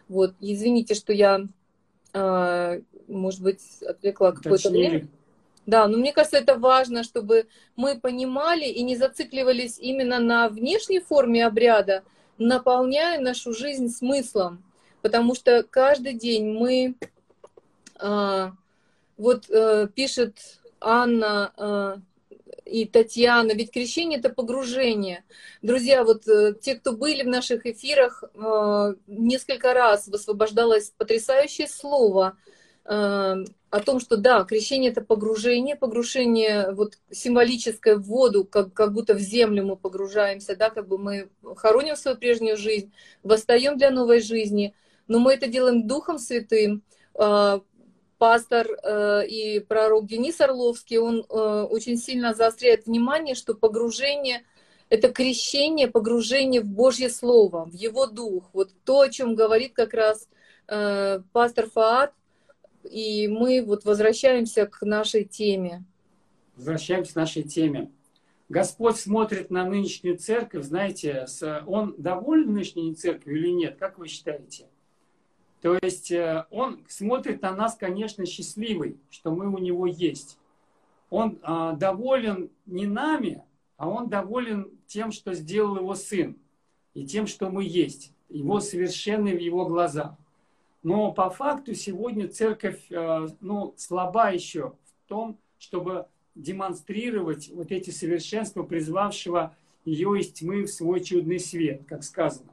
[0.10, 1.47] Вот, извините, что я,
[2.13, 5.08] э, может быть, отвлекла какое-то время.
[5.65, 10.99] Да, но мне кажется, это важно, чтобы мы понимали и не зацикливались именно на внешней
[10.99, 12.03] форме обряда,
[12.39, 14.63] наполняя нашу жизнь смыслом
[15.01, 16.95] потому что каждый день мы,
[17.95, 18.53] а,
[19.17, 22.01] вот а, пишет Анна а,
[22.65, 25.23] и Татьяна, ведь крещение это погружение.
[25.62, 32.38] Друзья, вот а, те, кто были в наших эфирах, а, несколько раз высвобождалось потрясающее слово
[32.85, 39.13] о том, что да, крещение это погружение, погружение вот символическое в воду, как, как будто
[39.13, 44.21] в землю мы погружаемся, да, как бы мы хороним свою прежнюю жизнь, восстаем для новой
[44.21, 44.73] жизни–
[45.10, 46.84] но мы это делаем Духом Святым.
[47.15, 47.62] А,
[48.19, 54.43] пастор э, и пророк Денис Орловский, он э, очень сильно заостряет внимание, что погружение—
[54.89, 58.50] это крещение, погружение в Божье Слово, в Его Дух.
[58.54, 60.28] Вот то, о чем говорит как раз
[60.67, 62.13] э, пастор Фаат,
[62.84, 65.86] и мы вот возвращаемся к нашей теме.
[66.58, 67.89] Возвращаемся к нашей теме.
[68.50, 71.26] Господь смотрит на нынешнюю церковь, знаете,
[71.67, 73.78] Он доволен нынешней церковью или нет?
[73.78, 74.65] Как вы считаете?
[75.62, 80.38] То есть э, он смотрит на нас, конечно, счастливый, что мы у него есть.
[81.10, 83.43] Он а, доволен не нами,
[83.78, 86.38] а он доволен тем, что сделал его сын,
[86.93, 90.15] и тем, что мы есть, его совершенный в его глазах.
[90.84, 97.89] Но по факту сегодня церковь э, ну, слаба еще в том, чтобы демонстрировать вот эти
[97.89, 102.52] совершенства, призвавшего ее из тьмы в свой чудный свет, как сказано.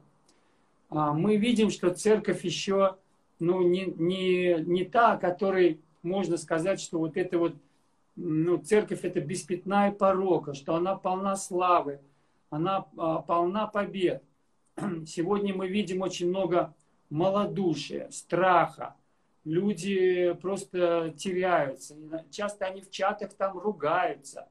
[0.89, 2.97] А, мы видим, что церковь еще
[3.39, 7.55] ну, не, не, не та, о которой можно сказать, что вот это вот
[8.15, 11.99] ну, церковь это без пятна и порока, что она полна славы,
[12.49, 14.23] она а, полна побед.
[15.05, 16.73] Сегодня мы видим очень много
[17.09, 18.95] малодушия, страха.
[19.43, 21.95] Люди просто теряются.
[22.31, 24.49] Часто они в чатах там ругаются.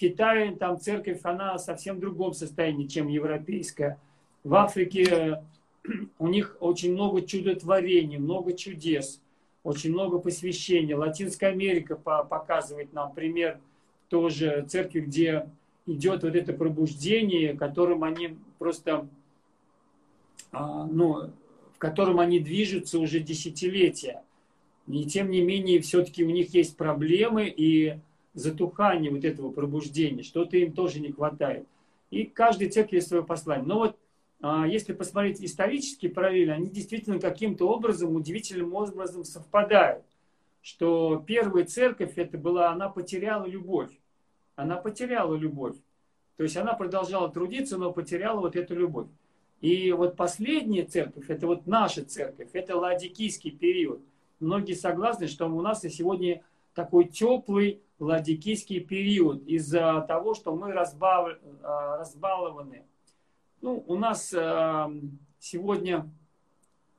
[0.00, 3.98] Китае там церковь, она совсем другом состоянии, чем европейская.
[4.44, 5.42] В Африке э,
[6.18, 9.20] у них очень много чудотворений, много чудес,
[9.62, 10.94] очень много посвящений.
[10.94, 13.60] Латинская Америка показывает нам пример
[14.08, 15.46] тоже церкви, где
[15.84, 19.06] идет вот это пробуждение, которым они просто,
[20.50, 21.30] а, ну,
[21.74, 24.22] в котором они движутся уже десятилетия.
[24.88, 27.98] И тем не менее, все-таки у них есть проблемы, и
[28.34, 31.66] затухание вот этого пробуждения, что-то им тоже не хватает.
[32.10, 33.66] И каждой церкви есть свое послание.
[33.66, 33.96] Но вот
[34.42, 40.04] а, если посмотреть исторические параллели, они действительно каким-то образом, удивительным образом совпадают.
[40.62, 43.90] Что первая церковь это была, она потеряла любовь.
[44.56, 45.76] Она потеряла любовь.
[46.36, 49.08] То есть она продолжала трудиться, но потеряла вот эту любовь.
[49.60, 54.00] И вот последняя церковь, это вот наша церковь, это ладикийский период.
[54.38, 56.42] Многие согласны, что у нас и сегодня
[56.74, 61.38] такой теплый ладикийский период из-за того, что мы разбав...
[61.62, 62.84] А, разбалованы.
[63.60, 64.90] Ну, у нас а,
[65.38, 66.08] сегодня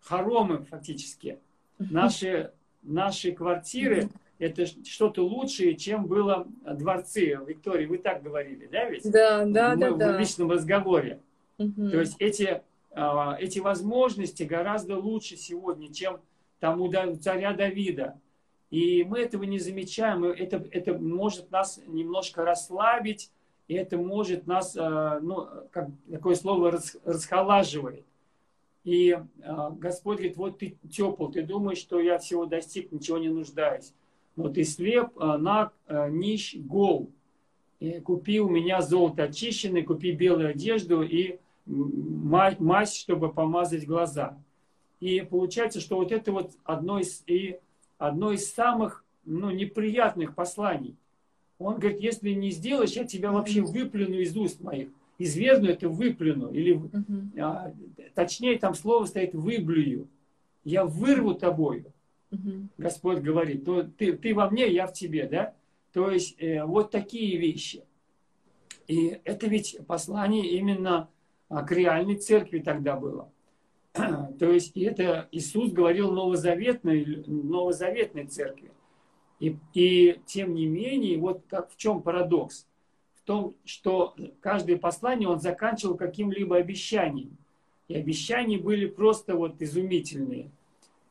[0.01, 1.39] хоромы фактически.
[1.79, 2.51] Наши,
[2.84, 4.10] наши квартиры
[4.41, 7.39] это что-то лучшее, чем было дворцы.
[7.45, 9.10] Виктория, вы так говорили, да ведь?
[9.10, 10.15] Да, да, мы, да.
[10.15, 11.19] В личном разговоре.
[11.60, 11.89] Угу.
[11.91, 16.19] То есть эти, а, эти возможности гораздо лучше сегодня, чем
[16.60, 18.19] там у царя Давида.
[18.71, 23.29] И мы этого не замечаем, это, это может нас немножко расслабить,
[23.67, 28.05] и это может нас, э, ну, как такое слово, расхолаживает.
[28.86, 33.27] И э, Господь говорит, вот ты тепл, ты думаешь, что я всего достиг, ничего не
[33.27, 33.93] нуждаюсь.
[34.38, 37.10] Но ты слеп, э, наг, нищ, гол.
[37.81, 44.38] И купи у меня золото очищенное, купи белую одежду и мазь, чтобы помазать глаза.
[45.01, 47.23] И получается, что вот это вот одно из...
[47.27, 47.60] И
[48.01, 50.95] одно из самых ну, неприятных посланий.
[51.59, 54.89] Он говорит, если не сделаешь, я тебя вообще выплюну из уст моих.
[55.19, 56.51] Извергну это выплюну.
[56.51, 57.39] Или, uh-huh.
[57.39, 57.73] а,
[58.15, 60.07] точнее, там слово стоит выблюю.
[60.63, 61.93] Я вырву тобою.
[62.31, 62.67] Uh-huh.
[62.79, 65.27] Господь говорит, то ты, ты во мне, я в тебе.
[65.27, 65.53] Да?
[65.93, 67.83] То есть э, вот такие вещи.
[68.87, 71.07] И это ведь послание именно
[71.49, 73.29] к реальной церкви тогда было.
[74.41, 78.71] То есть это Иисус говорил новозаветной, новозаветной церкви.
[79.39, 82.65] И, и тем не менее, вот как, в чем парадокс?
[83.13, 87.38] В том, что каждое послание он заканчивал каким-либо обещанием.
[87.88, 90.49] И обещания были просто вот изумительные.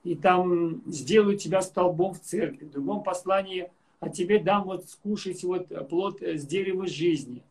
[0.02, 2.64] И там сделаю тебя столбом в церкви.
[2.64, 7.44] В другом послании а тебе дам вот скушать вот плод с дерева жизни.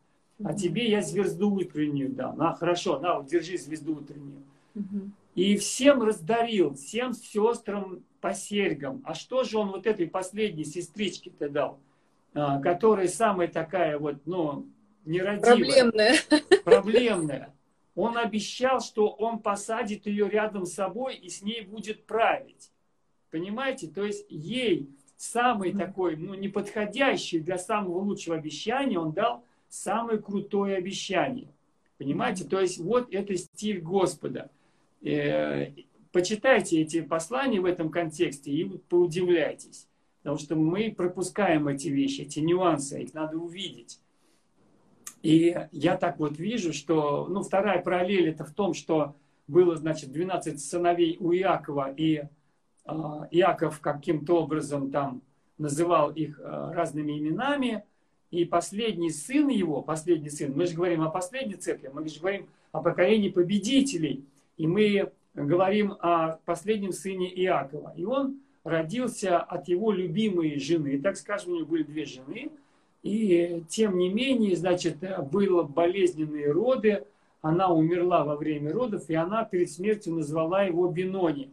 [0.44, 2.38] А тебе я звезду утреннюю дам.
[2.38, 4.44] На, хорошо, на, вот держи звезду утреннюю.
[5.40, 9.02] И всем раздарил, всем сестрам по серьгам.
[9.06, 11.80] А что же он вот этой последней сестричке-то дал?
[12.34, 14.68] А, которая самая такая вот, ну,
[15.06, 15.56] нерадивая.
[15.56, 16.16] Проблемная.
[16.66, 17.56] Проблемная.
[17.96, 22.70] Он обещал, что он посадит ее рядом с собой и с ней будет править.
[23.32, 23.88] Понимаете?
[23.88, 30.76] То есть ей самый такой, ну, неподходящий для самого лучшего обещания, он дал самое крутое
[30.76, 31.48] обещание.
[31.98, 32.44] Понимаете?
[32.44, 34.50] То есть вот это стиль Господа.
[35.02, 35.72] Э,
[36.12, 39.88] почитайте эти послания в этом контексте и поудивляйтесь.
[40.22, 44.00] Потому что мы пропускаем эти вещи, эти нюансы, их надо увидеть.
[45.22, 49.16] И я так вот вижу, что, ну, вторая параллель это в том, что
[49.48, 52.28] было, значит, 12 сыновей у Иакова, и э,
[53.32, 55.22] Иаков каким-то образом там
[55.58, 57.84] называл их э, разными именами,
[58.32, 62.48] и последний сын его, последний сын, мы же говорим о последней церкви, мы же говорим
[62.72, 64.24] о поколении победителей,
[64.60, 67.94] и мы говорим о последнем сыне Иакова.
[67.96, 72.52] И он родился от его любимой жены, так скажем, у него были две жены,
[73.02, 74.98] и тем не менее, значит,
[75.32, 77.06] было болезненные роды,
[77.42, 81.50] она умерла во время родов, и она перед смертью назвала его Бенони.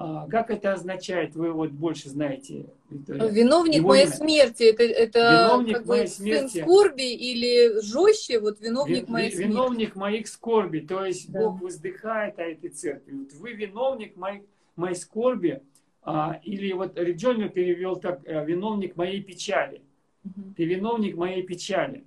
[0.00, 3.26] А, как это означает, вы вот больше знаете, Виктория?
[3.30, 4.12] Виновник его моей имя.
[4.12, 6.52] смерти, это, это виновник как моей бы смерти.
[6.52, 9.50] сын скорби или жестче, вот виновник Ви, моей смерти.
[9.50, 11.40] Виновник моих скорби, то есть да.
[11.40, 13.12] Бог воздыхает о этой церкви.
[13.12, 14.44] Вот вы виновник моей,
[14.76, 15.62] моей скорби,
[16.02, 19.82] а, или вот Риджольно перевел так, э, виновник моей печали.
[20.24, 20.54] Угу.
[20.56, 22.04] Ты виновник моей печали.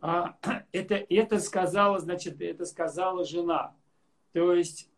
[0.00, 0.36] А,
[0.72, 3.74] это, это сказала, значит, это сказала жена.
[4.32, 4.89] То есть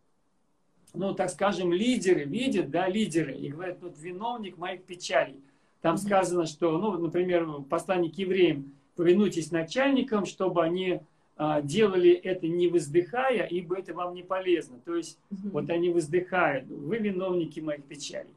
[0.95, 5.41] ну, так скажем, лидеры видят, да, лидеры, и говорят, вот виновник моих печалей.
[5.81, 11.01] Там сказано, что, ну, например, посланник евреям, повинуйтесь начальникам, чтобы они
[11.37, 14.79] а, делали это не воздыхая, ибо это вам не полезно.
[14.85, 15.51] То есть, угу.
[15.51, 18.31] вот они воздыхают, вы виновники моих печалей.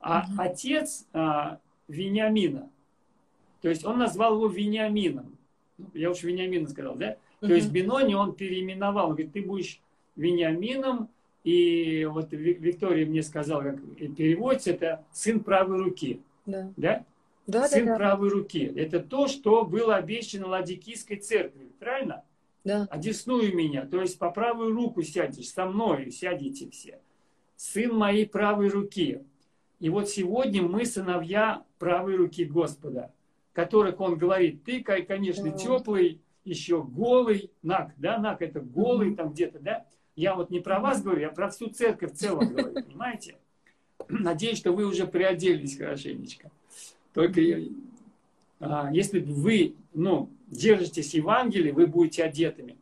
[0.00, 0.42] А угу.
[0.42, 2.68] отец а, Вениамина,
[3.60, 5.36] то есть он назвал его Вениамином.
[5.92, 7.16] Я уж Вениамина сказал, да?
[7.40, 7.48] Угу.
[7.48, 9.06] То есть Бинони он переименовал.
[9.08, 9.80] Он говорит, ты будешь
[10.16, 11.08] Вениамином,
[11.44, 13.80] и вот Виктория мне сказала, как
[14.16, 16.20] переводится, это сын правой руки.
[16.46, 16.72] Да.
[16.76, 17.04] Да?
[17.46, 17.98] Да, сын да, да.
[17.98, 18.72] правой руки.
[18.76, 21.70] Это то, что было обещано Ладикийской церкви.
[21.78, 22.24] Правильно?
[22.64, 22.86] Да.
[22.90, 23.86] Одесную меня.
[23.86, 27.00] То есть по правую руку сядешь, со мной сядете все.
[27.56, 29.22] Сын моей правой руки.
[29.78, 33.12] И вот сегодня мы сыновья правой руки Господа,
[33.54, 39.58] которых он говорит, ты, конечно, теплый, еще голый, нак, да, нак это голый там где-то,
[39.58, 43.36] да, я вот не про вас говорю, я про всю церковь в целом говорю, понимаете?
[44.08, 46.50] Надеюсь, что вы уже приоделись хорошенечко.
[47.12, 47.40] Только
[48.60, 52.76] а, если вы ну, держитесь Евангелия, вы будете одетыми.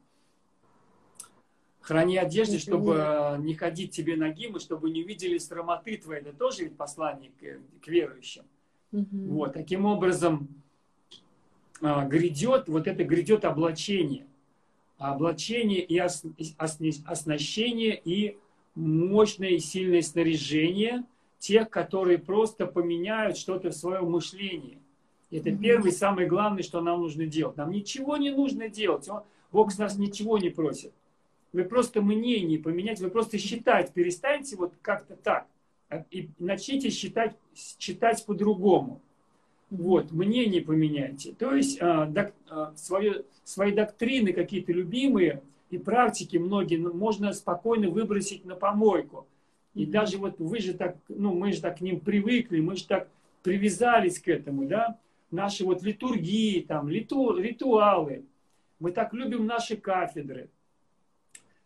[1.80, 6.20] Храни одежды, чтобы не ходить тебе ногим, и чтобы не увидели срамоты твои.
[6.20, 8.44] Это тоже ведь послание к, к верующим.
[8.92, 9.06] Угу.
[9.10, 10.48] Вот, таким образом,
[11.80, 14.27] а, грядет, вот это грядет облачение
[14.98, 18.37] облачение и оснащение и
[18.74, 21.04] мощное и сильное снаряжение
[21.38, 24.78] тех, которые просто поменяют что-то в своем мышлении.
[25.30, 25.58] Это mm-hmm.
[25.58, 27.56] первый, самый главный, что нам нужно делать.
[27.56, 29.08] Нам ничего не нужно делать.
[29.52, 30.92] Бог с нас ничего не просит.
[31.52, 35.46] Вы просто мнение поменять, вы просто считать перестаньте вот как-то так.
[35.88, 39.00] А, и начните считать, считать по-другому.
[39.70, 41.35] Вот, мнение поменяйте.
[41.38, 47.90] То есть а, док, а, свое, свои доктрины какие-то любимые и практики многие можно спокойно
[47.90, 49.26] выбросить на помойку.
[49.74, 52.87] И даже вот вы же так, ну мы же так к ним привыкли, мы же
[52.87, 53.09] так
[53.42, 54.98] привязались к этому, да,
[55.31, 58.24] наши вот литургии, там, литу, ритуалы.
[58.78, 60.48] Мы так любим наши кафедры.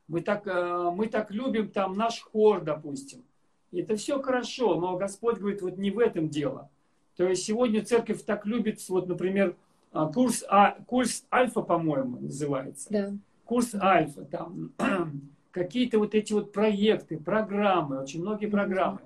[0.09, 3.23] Мы так, а, мы так любим там наш хор, допустим.
[3.71, 6.69] И это все хорошо, но Господь говорит, вот не в этом дело.
[7.17, 9.57] То есть сегодня церковь так любит, вот, например,
[9.93, 12.89] а, курс, а, курс альфа, по-моему, называется.
[12.91, 13.13] Да.
[13.45, 14.73] Курс альфа, там
[15.51, 19.01] какие-то вот эти вот проекты, программы, очень многие программы.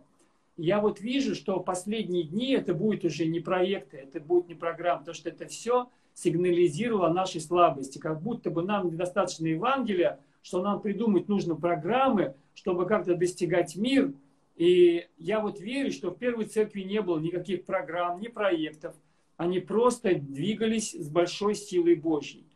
[0.56, 5.00] Я вот вижу, что последние дни это будет уже не проекты, это будет не программа,
[5.00, 10.80] потому что это все сигнализировало нашей слабости, как будто бы нам недостаточно Евангелия, что нам
[10.80, 14.12] придумать нужно программы, чтобы как-то достигать мир–
[14.56, 18.96] и я вот верю, что в первой церкви не было никаких программ, ни проектов.
[19.36, 22.46] Они просто двигались с большой силой Божьей.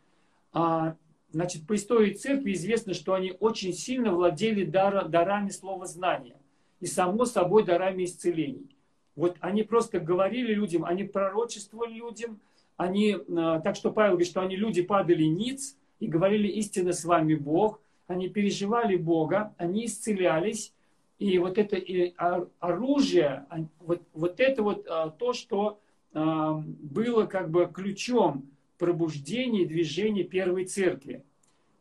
[0.53, 0.97] А,
[1.31, 6.37] значит, по истории церкви известно, что они очень сильно владели дар, дарами слова знания.
[6.81, 8.75] И само собой дарами исцелений.
[9.15, 12.41] Вот они просто говорили людям, они пророчествовали людям,
[12.79, 17.05] они, а, так что Павел говорит, что они люди падали ниц и говорили истинно с
[17.05, 20.73] вами Бог, они переживали Бога, они исцелялись,
[21.21, 22.15] и вот это и
[22.59, 23.47] оружие,
[23.81, 25.79] вот, вот это вот а, то, что
[26.15, 28.49] а, было как бы ключом
[28.79, 31.23] пробуждения и движения первой церкви.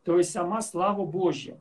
[0.04, 1.58] То есть сама слава Божья.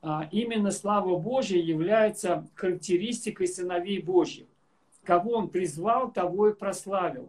[0.00, 4.46] А, именно слава Божья является характеристикой сыновей Божьих.
[5.04, 7.28] кого он призвал, того и прославил.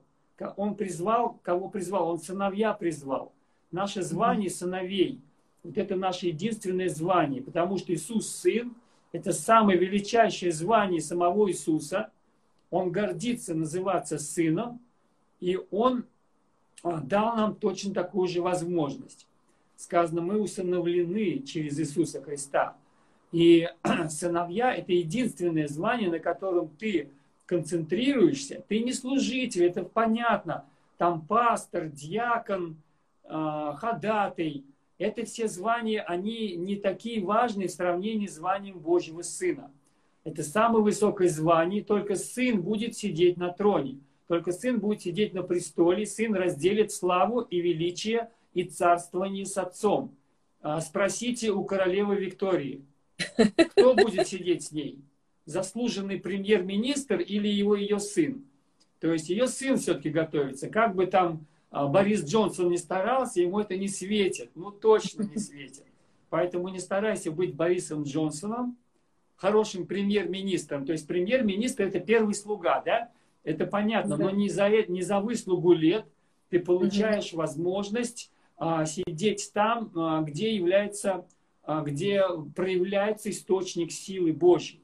[0.55, 3.33] Он призвал, кого призвал, он сыновья призвал.
[3.71, 5.19] Наше звание сыновей,
[5.61, 8.73] вот это наше единственное звание, потому что Иисус Сын,
[9.13, 12.11] это самое величайшее звание самого Иисуса.
[12.71, 14.81] Он гордится называться Сыном,
[15.39, 16.05] и Он
[16.83, 19.27] а, дал нам точно такую же возможность.
[19.77, 22.75] Сказано, мы усыновлены через Иисуса Христа.
[23.31, 23.69] И
[24.09, 27.09] сыновья– это единственное звание, на котором ты
[27.45, 28.63] концентрируешься.
[28.67, 30.65] Ты не служитель, это понятно.
[30.97, 32.77] Там пастор, диакон,
[33.25, 34.63] а, ходатай.
[35.03, 39.69] Это все звания, они не такие важные в сравнении с званием Божьего Сына.
[40.23, 43.99] Это самое высокое звание, только Сын будет сидеть на троне.
[44.29, 50.15] Только Сын будет сидеть на престоле, Сын разделит славу и величие и царствование с Отцом.
[50.61, 52.85] А, спросите у королевы Виктории,
[53.57, 55.01] кто будет сидеть с ней?
[55.43, 58.45] Заслуженный премьер-министр или его ее сын?
[59.01, 60.69] То есть ее сын все-таки готовится.
[60.69, 64.51] Как бы там Борис Джонсон не старался, ему это не светит.
[64.55, 65.85] Ну, точно не светит.
[66.29, 68.77] Поэтому не старайся быть Борисом Джонсоном,
[69.35, 70.85] хорошим премьер-министром.
[70.85, 73.11] То есть премьер-министр это первый слуга, да?
[73.43, 76.05] Это понятно, но не за, не за выслугу лет
[76.49, 81.25] ты получаешь возможность а, сидеть там, а, где является,
[81.63, 82.23] а, где
[82.55, 84.81] проявляется источник силы Божьей,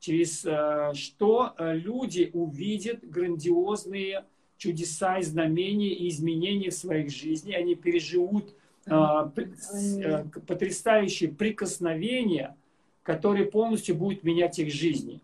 [0.00, 4.26] через а, что а, люди увидят грандиозные
[4.56, 8.54] чудеса и знамения и изменения в своих жизнях, они переживут
[8.86, 12.56] а, а, потрясающие прикосновения,
[13.02, 15.20] которые полностью будут менять их жизни.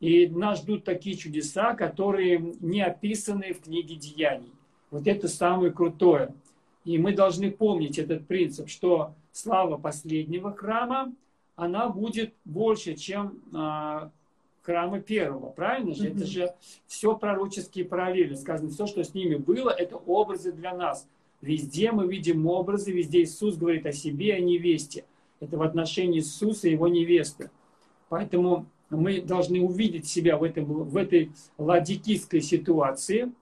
[0.00, 4.52] И нас ждут такие чудеса, которые не описаны в книге Деяний.
[4.90, 6.34] Вот это самое крутое.
[6.84, 11.12] И мы должны помнить этот принцип, что слава последнего храма,
[11.56, 14.10] она будет больше, чем а,
[14.68, 15.48] храма первого.
[15.48, 16.08] Правильно же?
[16.08, 16.16] Mm-hmm.
[16.16, 16.54] Это же
[16.86, 18.34] все пророческие параллели.
[18.34, 21.08] Сказано, все, что с ними было, это образы для нас.
[21.40, 25.06] Везде мы видим образы, везде Иисус говорит о себе, о невесте.
[25.40, 27.50] Это в отношении Иисуса и его невесты.
[28.10, 33.32] Поэтому мы должны увидеть себя в, этом, в этой ладикийской ситуации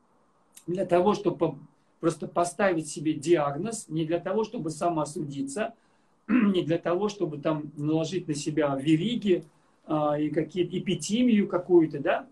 [0.68, 1.57] для того, чтобы
[1.99, 5.74] просто поставить себе диагноз, не для того, чтобы самоосудиться,
[6.29, 9.45] не для того, чтобы там наложить на себя вериги
[9.89, 12.28] и какие-то эпитимию какую-то, да?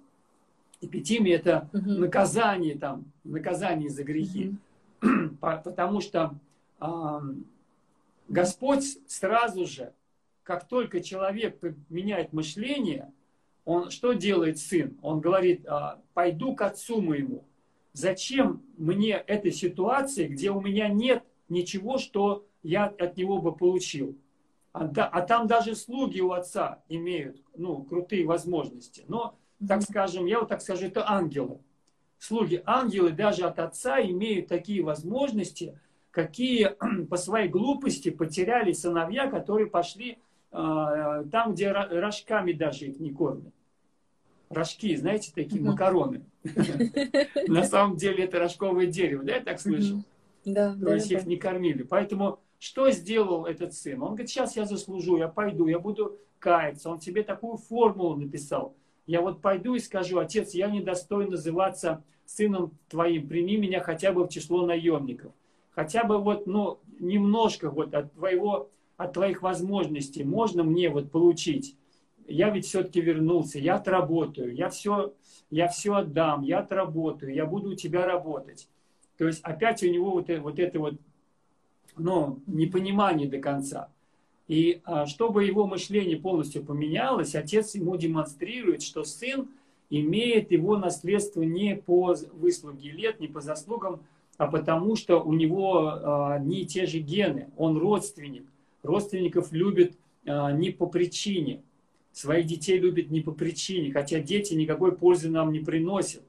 [0.80, 1.90] Эпитимия это угу.
[1.90, 4.54] наказание там, наказание за грехи.
[5.02, 5.36] Угу.
[5.40, 6.34] Потому что
[6.78, 7.22] а,
[8.28, 9.92] Господь сразу же
[10.44, 13.12] как только человек меняет мышление,
[13.64, 14.96] он что делает сын?
[15.00, 17.44] Он говорит, «А, пойду к отцу моему.
[17.94, 24.18] Зачем мне эта ситуация, где у меня нет ничего, что я от него бы получил?
[24.74, 29.04] А, а там даже слуги у отца имеют ну, крутые возможности.
[29.06, 31.60] Но, так скажем, я вот так скажу, это ангелы.
[32.18, 35.78] Слуги, ангелы даже от отца имеют такие возможности,
[36.10, 36.74] какие
[37.08, 40.18] по своей глупости потеряли сыновья, которые пошли
[40.50, 43.54] а, там, где рожками даже их не кормят.
[44.50, 46.24] Рожки, знаете, такие макароны.
[47.46, 50.02] На самом деле это рожковое дерево, да, я так слышал?
[50.44, 50.74] Да.
[50.74, 51.84] То есть их не кормили.
[51.84, 54.00] Поэтому что сделал этот сын?
[54.02, 56.88] Он говорит, сейчас я заслужу, я пойду, я буду каяться.
[56.88, 58.74] Он себе такую формулу написал.
[59.06, 64.24] Я вот пойду и скажу, отец, я недостоин называться сыном твоим, прими меня хотя бы
[64.24, 65.32] в число наемников.
[65.72, 71.76] Хотя бы вот, ну, немножко вот от твоего от твоих возможностей можно мне вот получить?
[72.26, 75.12] Я ведь все-таки вернулся, я отработаю, я все,
[75.50, 78.70] я все отдам, я отработаю, я буду у тебя работать.
[79.18, 80.94] То есть опять у него вот, вот это вот,
[81.96, 83.88] ну, непонимание до конца.
[84.46, 89.48] И а, чтобы его мышление полностью поменялось, отец ему демонстрирует, что сын
[89.90, 94.00] имеет его наследство не по выслуге лет, не по заслугам,
[94.36, 98.44] а потому что у него а, не те же гены, он родственник
[98.84, 101.62] родственников любит а, не по причине.
[102.12, 106.22] Своих детей любят не по причине, хотя дети никакой пользы нам не приносят.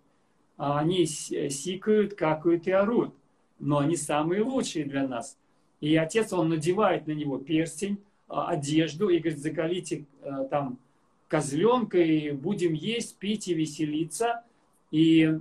[0.58, 3.14] Они сикают, какают и орут.
[3.60, 5.38] Но они самые лучшие для нас.
[5.86, 10.80] И отец, он надевает на него перстень, а, одежду и говорит, закалите а, там
[11.28, 14.42] козленка и будем есть, пить и веселиться.
[14.90, 15.40] И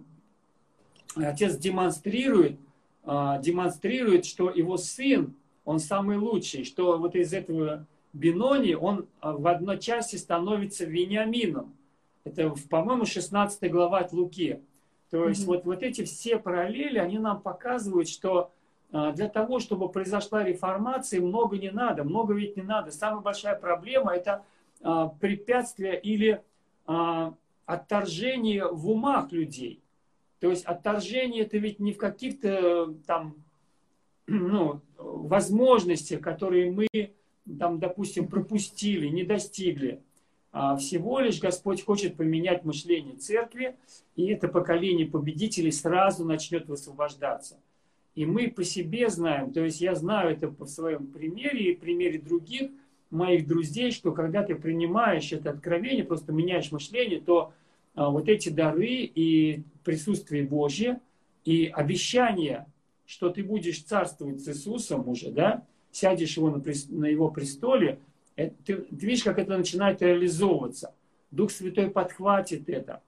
[1.16, 2.58] отец демонстрирует,
[3.06, 5.34] демонстрирует, что его сын
[5.64, 11.74] он самый лучший, что вот из этого Бинони он а, в одной части становится Вениамином.
[12.24, 14.60] Это, по-моему, 16 глава от Луки.
[15.10, 15.46] То есть mm-hmm.
[15.46, 18.53] вот, вот эти все параллели, они нам показывают, что а,
[19.12, 22.92] для того, чтобы произошла реформация, много не надо, много ведь не надо.
[22.92, 24.44] Самая большая проблема– это
[24.82, 26.42] а, препятствие или
[27.66, 29.82] отторжение в умах людей.
[30.38, 33.36] То есть отторжение это ведь не в каких-то там
[34.26, 36.86] ну, возможностях, которые мы
[37.58, 40.02] там, допустим, пропустили, не достигли.
[40.52, 43.76] А всего лишь Господь хочет поменять мышление церкви,
[44.14, 47.58] и это поколение победителей сразу начнет высвобождаться.
[48.14, 52.18] И мы по себе знаем, то есть я знаю это по своем примере и примере
[52.20, 52.70] других
[53.10, 57.52] моих друзей, что когда ты принимаешь это откровение, просто меняешь мышление, то
[57.94, 61.00] а, вот эти дары и присутствие Божье,
[61.44, 62.66] и обещание,
[63.06, 67.98] что ты будешь царствовать с Иисусом уже, да, сядешь его на, на его престоле,
[68.36, 70.94] это, ты, ты видишь, как это начинает реализовываться.
[71.30, 73.02] Дух Святой подхватит это.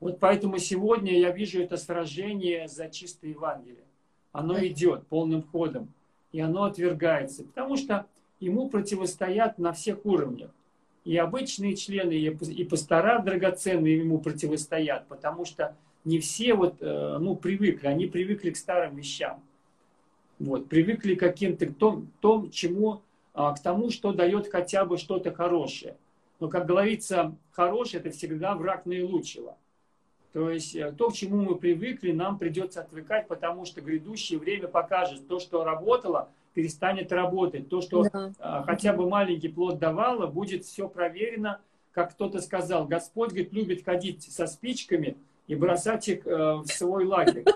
[0.00, 3.84] Вот поэтому сегодня я вижу это сражение за чистое Евангелие.
[4.32, 5.92] Оно идет полным ходом,
[6.32, 8.06] и оно отвергается, потому что
[8.38, 10.50] ему противостоят на всех уровнях.
[11.04, 17.36] И обычные члены, и пастора драгоценные ему противостоят, потому что не все вот, э, ну,
[17.36, 19.42] привыкли, они привыкли к старым вещам.
[20.38, 23.00] Вот, привыкли к каким-то, том, том, чему,
[23.32, 25.96] а, к тому, что дает хотя бы что-то хорошее.
[26.40, 29.56] Но, как говорится, хорошее– это всегда враг наилучшего.
[30.36, 34.68] То есть э, то, к чему мы привыкли, нам придется отвыкать, потому что грядущее время
[34.68, 37.70] покажет, то, что работало, перестанет работать.
[37.70, 38.32] То, что да.
[38.38, 41.62] А, хотя бы маленький плод давало, будет все проверено.
[41.92, 45.16] Как кто-то сказал, Господь говорит, любит ходить со спичками
[45.46, 47.46] и бросать их э, в свой лагерь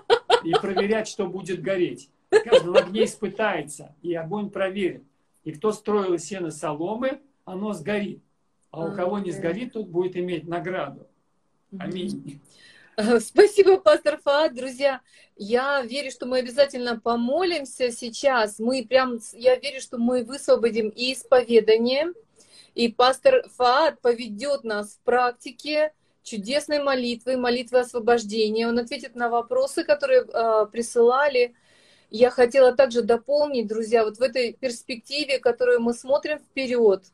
[0.42, 2.08] и проверять, что будет гореть.
[2.30, 5.02] Каждый в огне испытается, и огонь проверит.
[5.44, 8.22] И кто строил сено соломы, оно сгорит.
[8.70, 11.06] А у кого не сгорит, тот будет иметь награду.
[11.78, 12.40] Аминь.
[13.20, 14.54] Спасибо, пастор Фаад.
[14.54, 15.00] Друзья,
[15.36, 18.58] я верю, что мы обязательно помолимся сейчас.
[18.58, 22.12] Мы прям, я верю, что мы высвободим и исповедание,
[22.74, 25.92] и пастор Фаад поведет нас в практике
[26.22, 28.68] чудесной молитвы, молитвы освобождения.
[28.68, 31.54] Он ответит на вопросы, которые э, присылали
[32.10, 37.04] я хотела также дополнить, друзья, вот в этой перспективе, которую мы смотрим вперед,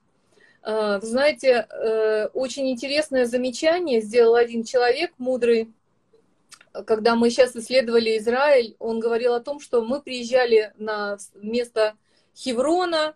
[1.00, 5.72] вы знаете, э, очень интересное замечание сделал один человек, мудрый,
[6.84, 11.94] когда мы сейчас исследовали Израиль, он говорил о том, что мы приезжали на место
[12.36, 13.14] Хеврона,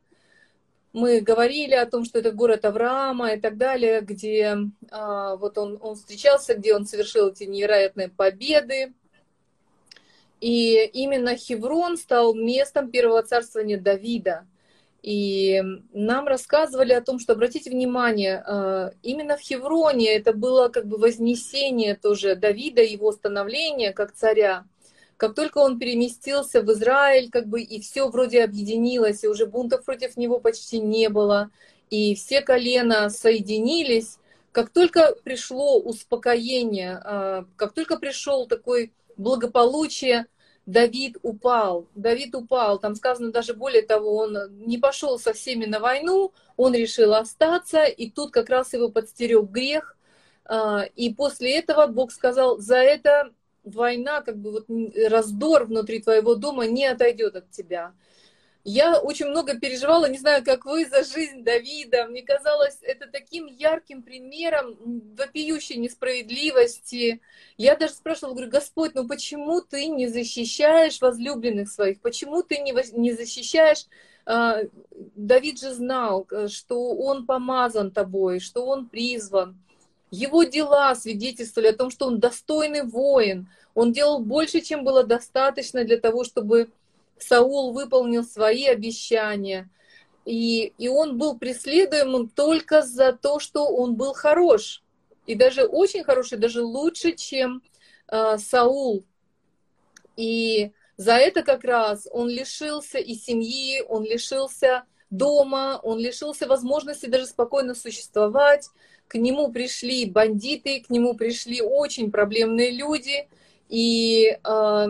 [0.93, 4.57] мы говорили о том, что это город Авраама и так далее, где
[4.91, 8.93] а, вот он, он встречался, где он совершил эти невероятные победы,
[10.41, 14.47] и именно Хеврон стал местом первого царствования Давида.
[15.03, 20.87] И нам рассказывали о том, что, обратите внимание, э, именно в Хевроне это было как
[20.87, 24.65] бы вознесение тоже Давида, его становление как царя.
[25.17, 29.85] Как только он переместился в Израиль, как бы и все вроде объединилось, и уже бунтов
[29.85, 31.51] против него почти не было,
[31.89, 34.19] и все колена соединились,
[34.53, 40.27] как только пришло успокоение, э, как только пришел такой благополучие,
[40.71, 45.81] Давид упал, Давид упал, там сказано даже более того, он не пошел со всеми на
[45.81, 49.97] войну, он решил остаться, и тут как раз его подстерег грех,
[50.45, 53.33] а, и после этого Бог сказал, за это
[53.65, 54.67] война, как бы вот
[55.09, 57.93] раздор внутри твоего дома не отойдет от тебя.
[58.63, 62.07] Я очень много переживала, не знаю, как вы, за жизнь Давида.
[62.07, 64.77] Мне казалось это таким ярким примером
[65.17, 67.21] вопиющей несправедливости.
[67.57, 72.01] Я даже спрашивала, говорю, Господь, ну почему ты не защищаешь возлюбленных своих?
[72.01, 73.87] Почему ты не, не защищаешь
[74.27, 74.61] а,
[75.17, 79.59] Давид же знал, э, что он помазан тобой, что он призван.
[80.11, 83.49] Его дела свидетельствовали о том, что он достойный воин.
[83.75, 86.71] Он делал больше, чем было достаточно для того, чтобы
[87.23, 89.69] Саул выполнил свои обещания,
[90.25, 94.83] и, и он был преследуемым только за то, что он был хорош.
[95.27, 97.63] И даже очень хороший, даже лучше, чем
[98.09, 99.05] э, Саул.
[100.17, 107.07] И за это как раз он лишился и семьи, он лишился дома, он лишился возможности
[107.07, 108.69] даже спокойно существовать.
[109.09, 113.29] К нему пришли бандиты, к нему пришли очень проблемные люди.
[113.69, 114.89] И э,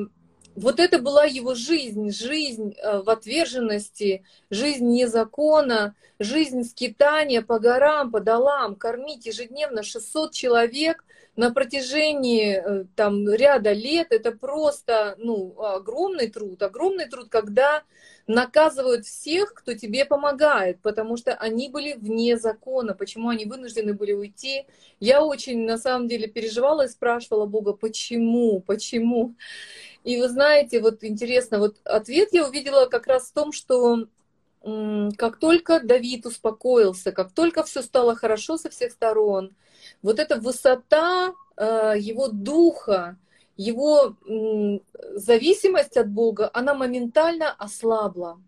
[0.56, 8.10] вот это была его жизнь, жизнь э, в отверженности, жизнь незакона, жизнь скитания по горам,
[8.10, 11.04] по долам, кормить ежедневно 600 человек
[11.36, 14.08] на протяжении э, там, ряда лет.
[14.10, 17.82] Это просто ну, огромный труд, огромный труд, когда
[18.30, 24.12] наказывают всех, кто тебе помогает, потому что они были вне закона, почему они вынуждены были
[24.12, 24.66] уйти.
[25.00, 29.34] Я очень, на самом деле, переживала и спрашивала Бога, почему, почему.
[30.04, 34.06] И вы знаете, вот интересно, вот ответ я увидела как раз в том, что
[34.62, 39.56] как только Давид успокоился, как только все стало хорошо со всех сторон,
[40.02, 43.16] вот эта высота э, его духа,
[43.56, 44.16] его
[45.14, 48.40] зависимость от Бога, она моментально ослабла.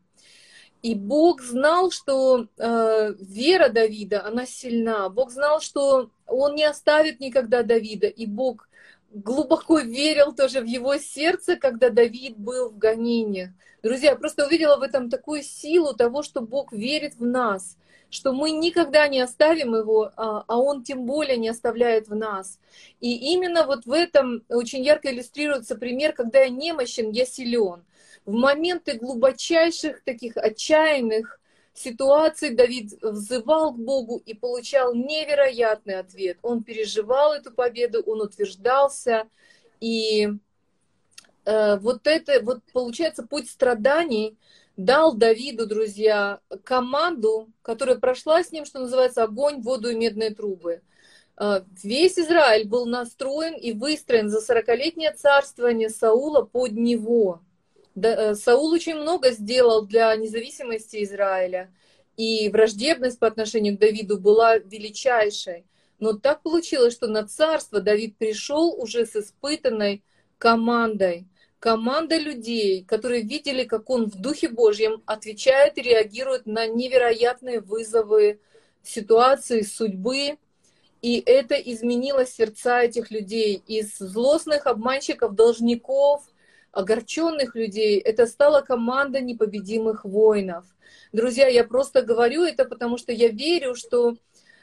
[0.83, 5.09] И Бог знал, что э, вера Давида, она сильна.
[5.09, 8.09] Бог знал, что он не оставит никогда Давида.
[8.09, 8.69] И Бог
[9.13, 13.51] глубоко верил тоже в его сердце, когда Давид был в гонениях.
[13.83, 17.77] Друзья, я просто увидела в этом такую силу того, что Бог верит в нас,
[18.11, 22.59] что мы никогда не оставим его, а, а он тем более не оставляет в нас.
[23.01, 27.85] И именно вот в этом очень ярко иллюстрируется пример, когда я немощен, я силен.
[28.25, 31.41] В моменты глубочайших таких отчаянных
[31.75, 36.39] ситуаций Давид взывал к Богу и получал невероятный ответ.
[36.43, 39.29] Он переживал эту победу, он утверждался.
[39.81, 40.29] И
[41.45, 44.37] э, вот это, вот получается, путь страданий
[44.77, 50.83] дал Давиду, друзья, команду, которая прошла с ним, что называется, огонь, воду и медные трубы.
[51.39, 57.41] Э, весь Израиль был настроен и выстроен за 40-летнее царствование Саула под него.
[57.95, 61.73] Э, Саул очень много сделал для независимости Израиля,
[62.17, 65.65] и враждебность по отношению к Давиду была величайшей.
[65.99, 70.03] Но так получилось, что на царство Давид пришел уже с испытанной
[70.39, 71.27] командой.
[71.59, 78.41] Команда людей, которые видели, как он в Духе Божьем отвечает и реагирует на невероятные вызовы
[78.83, 80.39] ситуации, судьбы.
[81.03, 86.25] И это изменило сердца этих людей из злостных обманщиков, должников,
[86.73, 90.65] огорченных людей, это стала команда непобедимых воинов.
[91.13, 94.17] Друзья, я просто говорю это, потому что я верю, что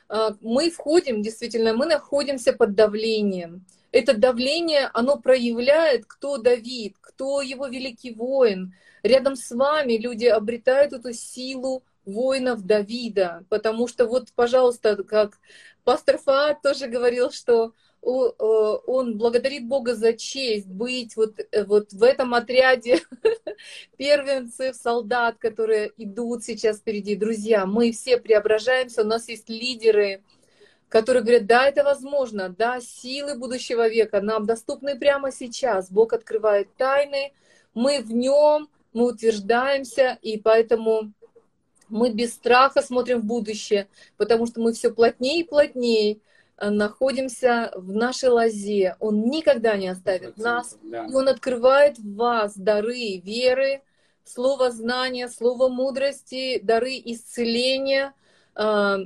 [0.10, 3.66] а, мы входим, действительно, мы находимся под давлением.
[3.91, 8.74] Это давление, оно проявляет, кто Давид, кто его великий воин.
[9.03, 15.38] Рядом с вами люди обретают эту силу воинов Давида, потому что вот, пожалуйста, как
[15.84, 17.74] пастор Фаат тоже говорил, что
[18.10, 23.01] он благодарит Бога за честь быть вот, э, вот в этом отряде
[23.97, 27.16] первенцев, солдат, которые идут сейчас впереди.
[27.16, 30.24] Друзья, мы все преображаемся, у нас есть лидеры,
[30.88, 35.91] которые говорят, да, это возможно, да, силы будущего века нам доступны прямо сейчас.
[35.91, 37.34] Бог открывает тайны,
[37.74, 41.14] мы в нем, мы утверждаемся, и поэтому
[41.89, 43.88] мы без страха смотрим в будущее,
[44.18, 46.20] потому что мы все плотнее и плотнее
[46.62, 48.95] находимся в нашей лозе.
[48.99, 50.78] Он никогда не оставит нас.
[50.84, 51.05] Да.
[51.05, 53.82] И Он открывает в вас дары веры,
[54.24, 58.14] слово знания, слово мудрости, дары исцеления.
[58.55, 58.99] А,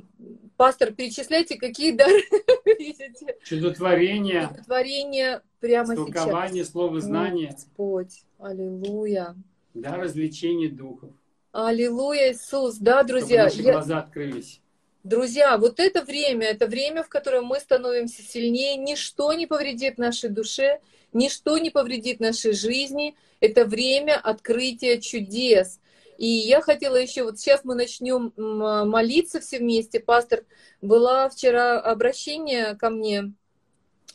[0.58, 2.24] пастор, перечисляйте, какие дары
[2.66, 3.36] видите.
[3.44, 4.50] Чудотворение.
[4.50, 6.14] Чудотворение прямо сейчас.
[6.14, 7.52] Толкование, слово знания.
[7.52, 9.36] Господь, аллилуйя.
[9.74, 11.12] Да, развлечение духов.
[11.52, 12.78] Аллилуйя, Иисус.
[12.78, 13.48] Да, друзья.
[13.50, 13.74] Чтобы наши я...
[13.74, 14.60] глаза открылись.
[15.04, 20.30] Друзья, вот это время, это время, в котором мы становимся сильнее, ничто не повредит нашей
[20.30, 20.80] душе,
[21.12, 23.18] ничто не повредит нашей жизни.
[23.42, 25.82] Это время открытия чудес.
[26.18, 30.00] И я хотела еще, вот сейчас мы начнем молиться все вместе.
[30.00, 30.46] Пастор,
[30.82, 33.34] была вчера обращение ко мне,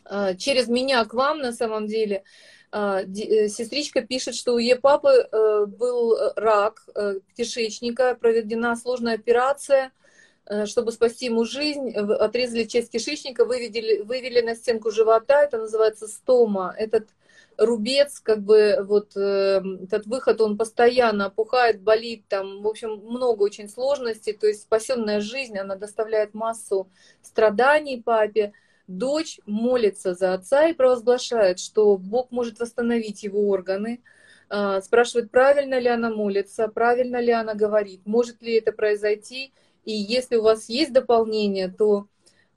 [0.06, 2.22] а, через меня к вам на самом деле.
[2.72, 9.16] А, э, сестричка пишет, что у ее папы э, был рак э, кишечника, проведена сложная
[9.16, 9.92] операция–
[10.66, 16.74] чтобы спасти ему жизнь, отрезали часть кишечника, вывели, вывели на стенку живота, это называется стома.
[16.76, 17.08] Этот
[17.58, 23.42] рубец, как бы вот э, этот выход, он постоянно опухает, болит, там, в общем, много
[23.42, 26.88] очень сложностей, то есть спасенная жизнь, она доставляет массу
[27.22, 28.52] страданий папе.
[28.86, 34.00] Дочь молится за отца и провозглашает, что Бог может восстановить его органы,
[34.48, 39.52] э, спрашивает, правильно ли она молится, правильно ли она говорит, может ли это произойти,
[39.88, 42.08] и если у вас есть дополнение, то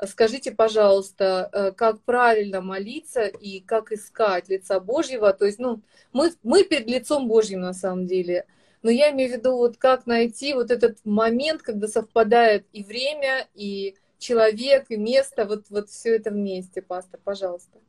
[0.05, 5.31] скажите, пожалуйста, э, как правильно молиться и как искать лица Божьего.
[5.31, 5.79] То есть, ну,
[6.11, 8.45] мы, мы перед лицом Божьим на самом деле.
[8.81, 13.47] Но я имею в виду, вот как найти вот этот момент, когда совпадает и время,
[13.55, 17.79] и человек, и место, вот, вот все это вместе, пастор, пожалуйста.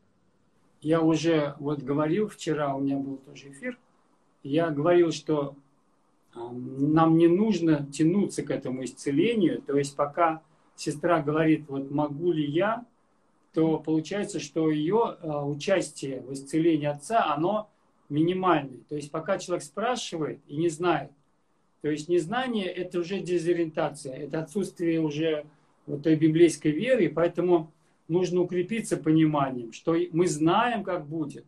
[0.82, 3.76] Я уже вот говорил вчера, у меня был тоже эфир,
[4.45, 5.57] я говорил, что
[6.35, 9.61] нам не нужно тянуться к этому исцелению.
[9.62, 10.43] То есть пока
[10.76, 12.85] сестра говорит, вот могу ли я,
[13.53, 17.68] то получается, что ее а, участие в исцелении отца, оно
[18.09, 18.80] минимальное.
[18.89, 21.11] То есть пока человек спрашивает и не знает,
[21.83, 25.45] то есть незнание– это уже дезориентация, это отсутствие уже
[25.87, 27.72] вот той библейской веры, поэтому
[28.09, 31.45] нужно укрепиться пониманием, что мы знаем, как будет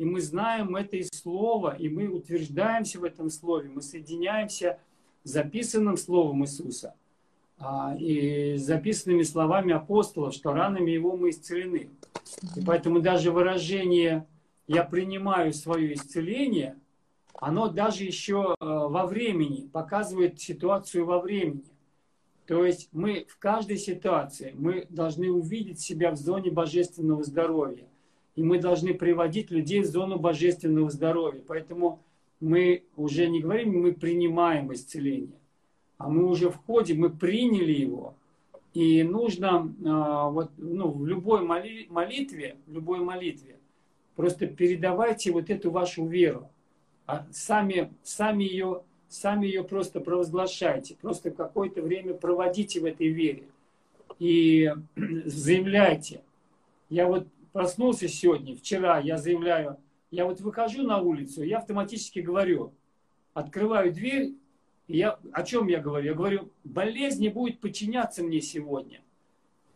[0.00, 4.78] и мы знаем это из слова, и мы утверждаемся в этом слове, мы соединяемся
[5.24, 6.94] записанным словом Иисуса
[7.58, 11.90] а, и записанными словами апостолов, что ранами его мы исцелены.
[12.56, 14.26] И поэтому даже выражение
[14.66, 16.76] «я принимаю свое исцеление»,
[17.34, 21.64] оно даже еще э, во времени, показывает ситуацию во времени.
[22.46, 27.89] То есть мы в каждой ситуации, мы должны увидеть себя в зоне божественного здоровья.
[28.36, 31.42] И мы должны приводить людей в зону божественного здоровья.
[31.46, 32.02] Поэтому
[32.40, 35.38] мы уже не говорим, мы принимаем исцеление,
[35.98, 38.14] а мы уже входим, мы приняли его.
[38.72, 43.56] И нужно а, вот, ну, в любой молитве, в любой молитве
[44.20, 46.50] просто передавайте вот эту вашу веру.
[47.06, 50.94] А сами, сами, ее, сами ее просто провозглашайте.
[51.00, 53.44] Просто какое-то время проводите в этой вере.
[54.18, 54.74] И
[55.24, 56.20] заявляйте.
[56.90, 59.78] Я вот проснулся сегодня, вчера, я заявляю,
[60.10, 62.72] я вот выхожу на улицу, я автоматически говорю,
[63.34, 64.34] открываю дверь,
[64.88, 66.06] и я, о чем я говорю?
[66.06, 69.00] Я говорю, болезнь не будет подчиняться мне сегодня.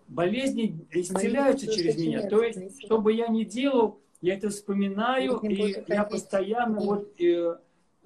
[0.09, 2.29] Болезни исцеляются через меня.
[2.29, 7.59] То есть, что бы я ни делал, я это вспоминаю, и я постоянно вот э,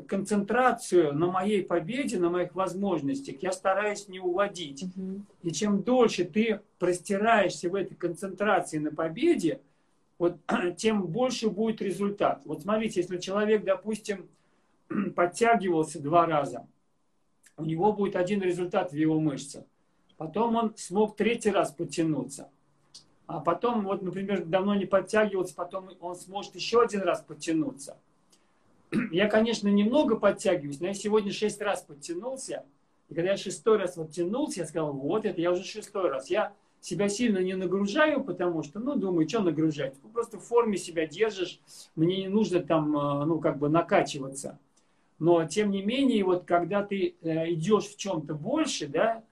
[0.07, 4.85] концентрацию на моей победе, на моих возможностях, я стараюсь не уводить.
[4.85, 5.23] Угу.
[5.43, 9.61] И чем дольше ты простираешься в этой концентрации на победе,
[10.19, 10.39] вот
[10.77, 12.43] тем больше будет результат.
[12.45, 14.29] Вот смотрите, если человек, допустим,
[15.17, 16.67] подтягивался два раза,
[17.57, 19.65] у него будет один результат в его мышцах.
[20.17, 22.51] Потом он смог третий раз подтянуться.
[23.27, 27.99] А потом, вот, например, давно не подтягивался, потом он сможет еще один раз подтянуться.
[29.13, 32.65] Я, конечно, немного подтягиваюсь, но я сегодня шесть раз подтянулся.
[33.09, 36.29] И когда я шестой раз подтянулся, я сказал, вот это я уже шестой раз.
[36.29, 39.95] Я себя сильно не нагружаю, потому что, ну, думаю, что нагружать?
[40.03, 41.61] Ну, просто в форме себя держишь,
[41.97, 44.59] мне не нужно там, э, ну, как бы накачиваться.
[45.19, 49.25] Но, тем не менее, вот когда ты э, идешь в чем-то больше, да,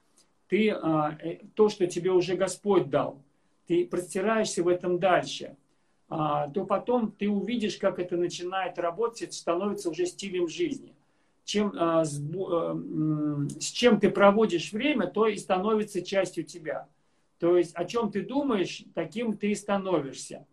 [0.49, 3.21] ты э, то, что тебе уже Господь дал,
[3.67, 5.55] ты простираешься в этом дальше,
[6.09, 10.93] то потом ты увидишь, как это начинает работать, становится уже стилем жизни.
[11.43, 12.19] Чем, с,
[13.59, 16.87] с чем ты проводишь время, то и становится частью тебя.
[17.39, 20.45] То есть о чем ты думаешь, таким ты и становишься.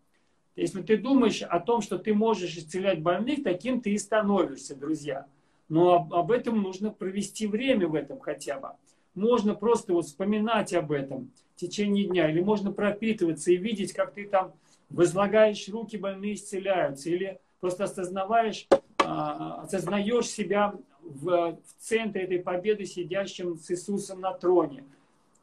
[0.57, 5.27] Если ты думаешь о том, что ты можешь исцелять больных, таким ты и становишься, друзья.
[5.69, 8.69] Но об, об этом нужно провести время в этом хотя бы.
[9.15, 12.31] Можно просто вот вспоминать об этом в течение дня.
[12.31, 14.53] Или можно пропитываться и видеть, как ты там
[14.91, 17.11] возлагаешь руки, больные исцеляются.
[17.11, 18.67] Или просто осознаваешь,
[18.99, 21.27] а, осознаешь себя в,
[21.57, 24.85] в центре этой победы, сидящим с Иисусом на троне.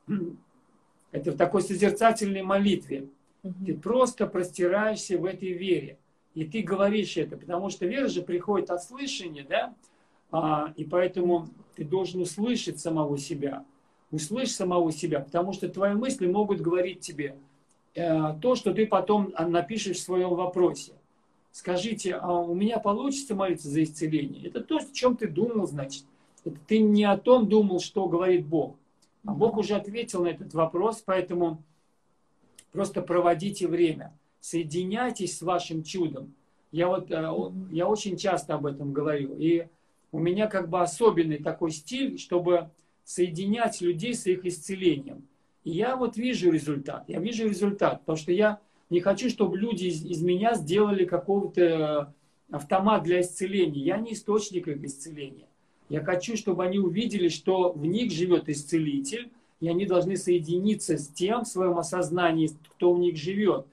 [1.12, 3.08] Это в такой созерцательной молитве.
[3.44, 3.66] Угу.
[3.66, 5.98] Ты просто простираешься в этой вере.
[6.34, 9.76] И ты говоришь это, потому что вера же приходит от слышания, да?
[10.32, 13.66] А, и поэтому ты должен услышать самого себя.
[14.12, 17.36] Услышь самого себя, потому что твои мысли могут говорить тебе
[17.94, 20.94] то, что ты потом напишешь в своем вопросе.
[21.52, 24.48] Скажите, а у меня получится молиться за исцеление?
[24.48, 26.06] Это то, о чем ты думал, значит.
[26.46, 28.76] Это ты не о том думал, что говорит Бог.
[29.26, 31.62] А Бог уже ответил на этот вопрос, поэтому
[32.72, 34.18] просто проводите время.
[34.40, 36.34] Соединяйтесь с вашим чудом.
[36.72, 37.30] Я вот э,
[37.72, 39.36] я очень часто об этом говорю.
[39.38, 39.68] И
[40.12, 42.70] у меня как бы особенный такой стиль, чтобы
[43.04, 45.28] соединять людей с их исцелением.
[45.64, 47.06] И я вот вижу результат.
[47.08, 48.60] Я вижу результат, потому что я
[48.90, 52.14] не хочу, чтобы люди из, из меня сделали какого-то
[52.50, 53.82] автомат для исцеления.
[53.82, 55.48] Я не источник их исцеления.
[55.90, 61.08] Я хочу, чтобы они увидели, что в них живет исцелитель, и они должны соединиться с
[61.08, 63.68] тем в своем осознании, кто в них живет.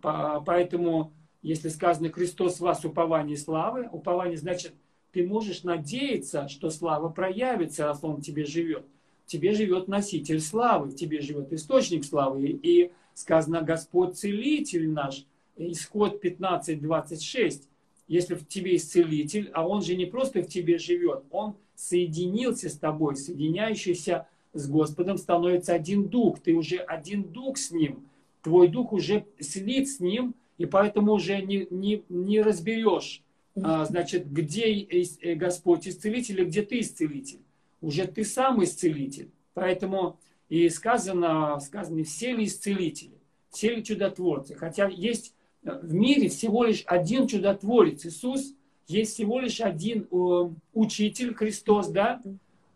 [0.00, 1.12] Поэтому,
[1.42, 4.72] если сказано «Христос в вас упование славы», упование значит,
[5.12, 8.84] ты можешь надеяться, что слава проявится, раз Он в тебе живет.
[9.28, 12.48] Тебе живет носитель славы, тебе живет источник славы.
[12.48, 15.24] И сказано «Господь целитель наш»,
[15.56, 17.68] исход 15, 26
[18.08, 22.78] если в тебе исцелитель, а он же не просто в тебе живет, он соединился с
[22.78, 28.08] тобой, соединяющийся с Господом становится один дух, ты уже один дух с ним,
[28.42, 33.22] твой дух уже слит с ним, и поэтому уже не, не, не разберешь,
[33.62, 37.40] а, значит, где э, Господь исцелитель, и где ты исцелитель.
[37.80, 39.30] Уже ты сам исцелитель.
[39.54, 40.18] Поэтому
[40.48, 43.18] и сказано, сказано, все ли исцелители,
[43.50, 44.54] все ли чудотворцы.
[44.54, 48.54] Хотя есть в мире всего лишь один чудотворец, Иисус,
[48.86, 52.22] есть всего лишь один э, учитель, Христос, да,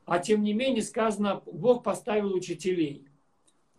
[0.05, 3.05] а тем не менее сказано, Бог поставил учителей.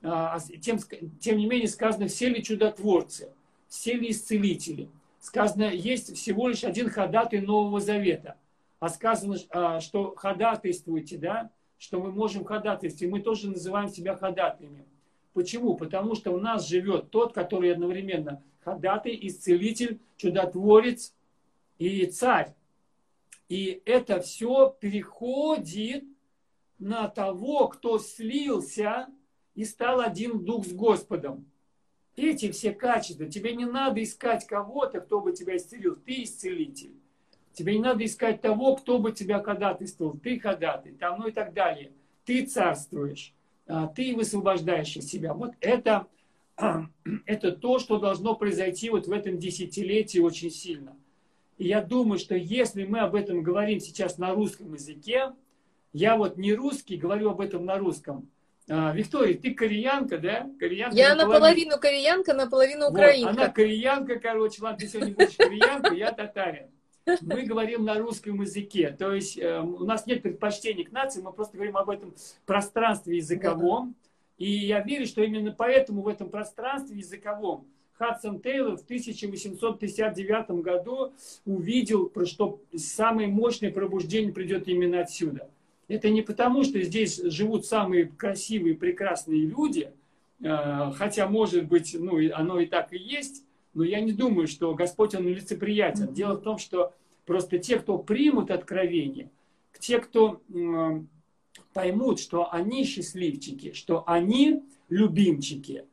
[0.02, 0.80] А, тем,
[1.20, 3.30] тем не менее сказано, все ли чудотворцы,
[3.68, 4.90] все ли исцелители.
[5.20, 8.36] Сказано, есть всего лишь один ходатай Нового Завета.
[8.84, 13.14] А сказано, а, что ходатайствуйте, да, что мы можем ходатайствовать.
[13.14, 14.84] Мы тоже называем себя ходатаями.
[15.32, 15.76] Почему?
[15.76, 21.16] Потому что у нас живет тот, который одновременно ходатай, исцелитель, чудотворец
[21.78, 22.54] и царь.
[23.48, 26.04] И это все переходит
[26.78, 29.08] на того, кто слился
[29.56, 31.50] и стал один дух с Господом.
[32.18, 33.28] Эти все качества.
[33.28, 35.96] Тебе не надо искать кого-то, кто бы тебя исцелил.
[35.96, 36.98] Ты исцелитель.
[37.54, 40.18] Тебе не надо искать того, кто бы тебя ходатайствовал.
[40.18, 41.92] Ты ходатай, там, ну и так далее.
[42.26, 43.34] Ты царствуешь,
[43.68, 45.34] а, ты высвобождаешь из себя.
[45.34, 46.08] Вот это,
[47.26, 50.96] это то, что должно произойти вот в этом десятилетии очень сильно.
[51.60, 55.32] И я думаю, что если мы об этом говорим сейчас на русском языке,
[55.92, 58.28] я вот не русский, говорю об этом на русском.
[58.68, 60.50] А, Виктория, ты кореянка, да?
[60.60, 63.30] Кореянка я наполовину, наполовину кореянка, наполовину украинка.
[63.30, 66.73] Вот, она кореянка, короче, ладно, ты сегодня будешь кореянка, я татарин
[67.22, 68.96] мы говорим на русском языке.
[68.98, 72.14] То есть э, у нас нет предпочтений к нации, мы просто говорим об этом
[72.46, 73.96] пространстве языковом.
[74.38, 81.14] И я верю, что именно поэтому в этом пространстве языковом Хадсон Тейлор в 1859 году
[81.46, 85.50] увидел, что самое мощное пробуждение придет именно отсюда.
[85.88, 89.92] Это не потому, что здесь живут самые красивые, прекрасные люди,
[90.42, 94.74] э, хотя, может быть, ну, оно и так и есть, но я не думаю, что
[94.76, 96.14] Господь, Он лицеприятен.
[96.14, 96.94] Дело в том, что
[97.26, 99.30] просто те, кто примут откровение,
[99.80, 100.42] те, кто
[101.74, 105.86] поймут, что они счастливчики, что они любимчики,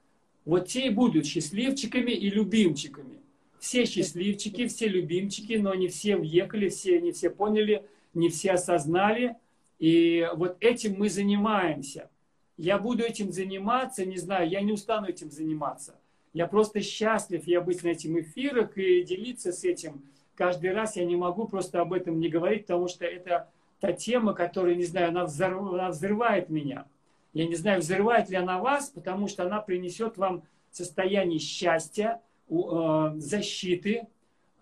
[0.45, 3.18] вот те и будут счастливчиками и любимчиками.
[3.59, 9.37] Все счастливчики, все любимчики, но не все въехали, все, не все поняли, не все осознали.
[9.78, 12.11] И вот этим мы занимаемся.
[12.57, 15.99] Я буду этим заниматься, не знаю, я не устану этим заниматься.
[16.33, 20.03] Я просто счастлив я быть на этих эфирах и делиться с этим.
[20.35, 23.49] Каждый раз я не могу просто об этом не говорить, потому что это
[23.81, 25.72] та тема, которая, не знаю, она, взорв...
[25.72, 26.87] она взрывает меня.
[27.33, 33.12] Я не знаю, взрывает ли она вас, потому что она принесет вам состояние счастья, э,
[33.16, 34.07] защиты,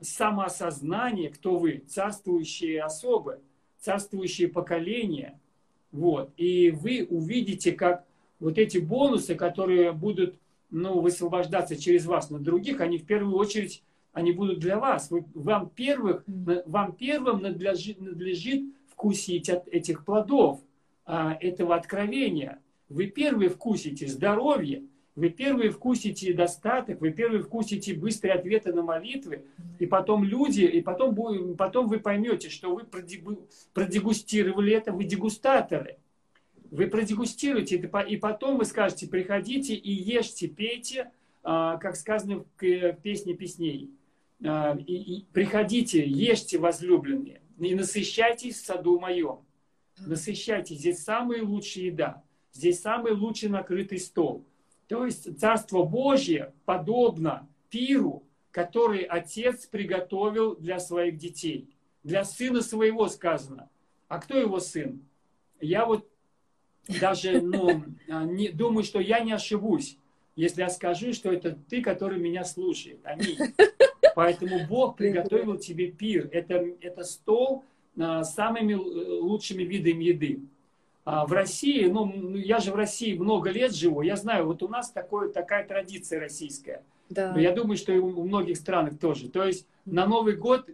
[0.00, 3.40] самоосознание, кто вы, царствующие особы,
[3.78, 5.38] царствующие поколения.
[5.92, 6.32] Вот.
[6.36, 8.04] И вы увидите, как
[8.40, 10.36] вот эти бонусы, которые будут
[10.70, 15.10] ну, высвобождаться через вас на других, они в первую очередь они будут для вас.
[15.10, 20.60] Вы, вам, первых, вам первым надлежит, надлежит вкусить от этих плодов,
[21.04, 22.60] а, этого откровения.
[22.88, 24.82] Вы первые вкусите здоровье,
[25.14, 29.44] вы первые вкусите достаток, вы первые вкусите быстрые ответы на молитвы,
[29.78, 35.98] и потом люди, и потом, потом вы поймете, что вы продегустировали это, вы дегустаторы–
[36.70, 37.76] вы продегустируете,
[38.08, 41.10] и потом вы скажете, приходите и ешьте, пейте,
[41.42, 43.90] а, как сказано в песне песней.
[44.44, 49.40] А, и, и приходите, ешьте, возлюбленные, и насыщайтесь в саду моем.
[49.98, 54.44] Насыщайтесь, здесь самая лучшая еда, здесь самый лучший накрытый стол.
[54.86, 61.68] То есть Царство Божье подобно пиру, который отец приготовил для своих детей.
[62.02, 63.68] Для сына своего сказано.
[64.08, 65.02] А кто его сын?
[65.60, 66.08] Я вот
[67.00, 69.96] даже ну, а, не, думаю, что я не ошибусь,
[70.36, 73.00] если я скажу, что это ты, который меня слушает.
[73.04, 73.38] Аминь.
[74.14, 76.28] Поэтому Бог приготовил тебе пир.
[76.32, 77.64] Это, это стол
[77.98, 80.40] а, с самыми лучшими видами еды.
[81.04, 84.62] А в России, ну, ну, я же в России много лет живу, я знаю, вот
[84.62, 86.82] у нас такое, такая традиция российская.
[87.08, 87.32] Да.
[87.32, 89.30] Но я думаю, что и у многих странах тоже.
[89.30, 90.68] То есть на Новый год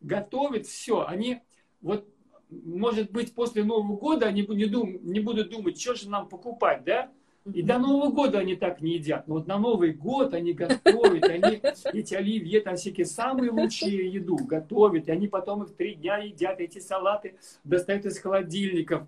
[0.00, 1.04] готовят все.
[1.06, 1.40] Они
[1.82, 2.08] вот
[2.50, 6.84] может быть, после Нового года они не, дум, не будут думать, что же нам покупать,
[6.84, 7.10] да?
[7.52, 9.28] И до Нового года они так не едят.
[9.28, 11.60] Но вот на Новый год они готовят, они
[11.92, 16.58] эти оливье, там всякие самые лучшие еду готовят, и они потом их три дня едят,
[16.58, 19.06] эти салаты достают из холодильников.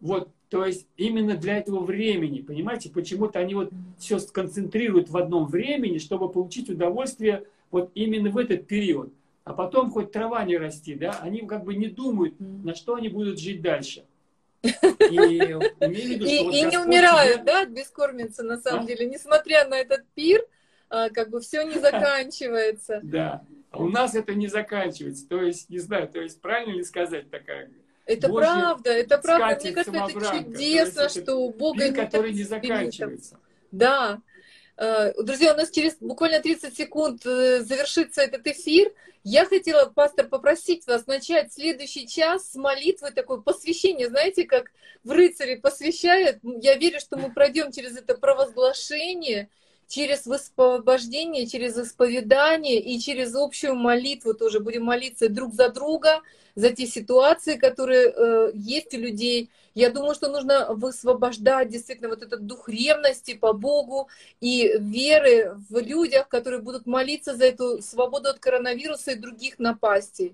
[0.00, 5.46] Вот, то есть именно для этого времени, понимаете, почему-то они вот все сконцентрируют в одном
[5.46, 9.12] времени, чтобы получить удовольствие вот именно в этот период
[9.48, 13.08] а потом хоть трава не расти, да, они как бы не думают, на что они
[13.08, 14.04] будут жить дальше.
[14.62, 14.68] И,
[15.16, 17.44] виду, и, вот и не умирают, тебе...
[17.44, 18.86] да, от бескормицы, на самом а?
[18.86, 20.44] деле, несмотря на этот пир,
[20.90, 23.00] а, как бы все не заканчивается.
[23.02, 26.84] Да, а у нас это не заканчивается, то есть, не знаю, то есть правильно ли
[26.84, 27.70] сказать такая
[28.04, 29.58] это Божья правда, это правда.
[29.62, 33.38] Мне кажется, это чудесно, что у Бога пир, который не заканчивается.
[33.70, 34.20] Да.
[34.80, 38.92] Э, друзья, у нас через буквально 30 секунд э, завершится этот эфир.
[39.24, 44.70] Я хотела, пастор, попросить вас начать следующий час с молитвы, такое посвящение, знаете, как
[45.02, 46.38] в рыцаре посвящают.
[46.44, 49.50] Я верю, что мы пройдем через это провозглашение,
[49.88, 56.20] через высвобождение, через исповедание и через общую молитву тоже будем молиться друг за друга,
[56.54, 59.50] за те ситуации, которые э, есть у людей.
[59.74, 64.08] Я думаю, что нужно высвобождать действительно вот этот дух ревности по Богу
[64.40, 70.26] и веры в людях, которые будут молиться за эту свободу от коронавируса и других напастей.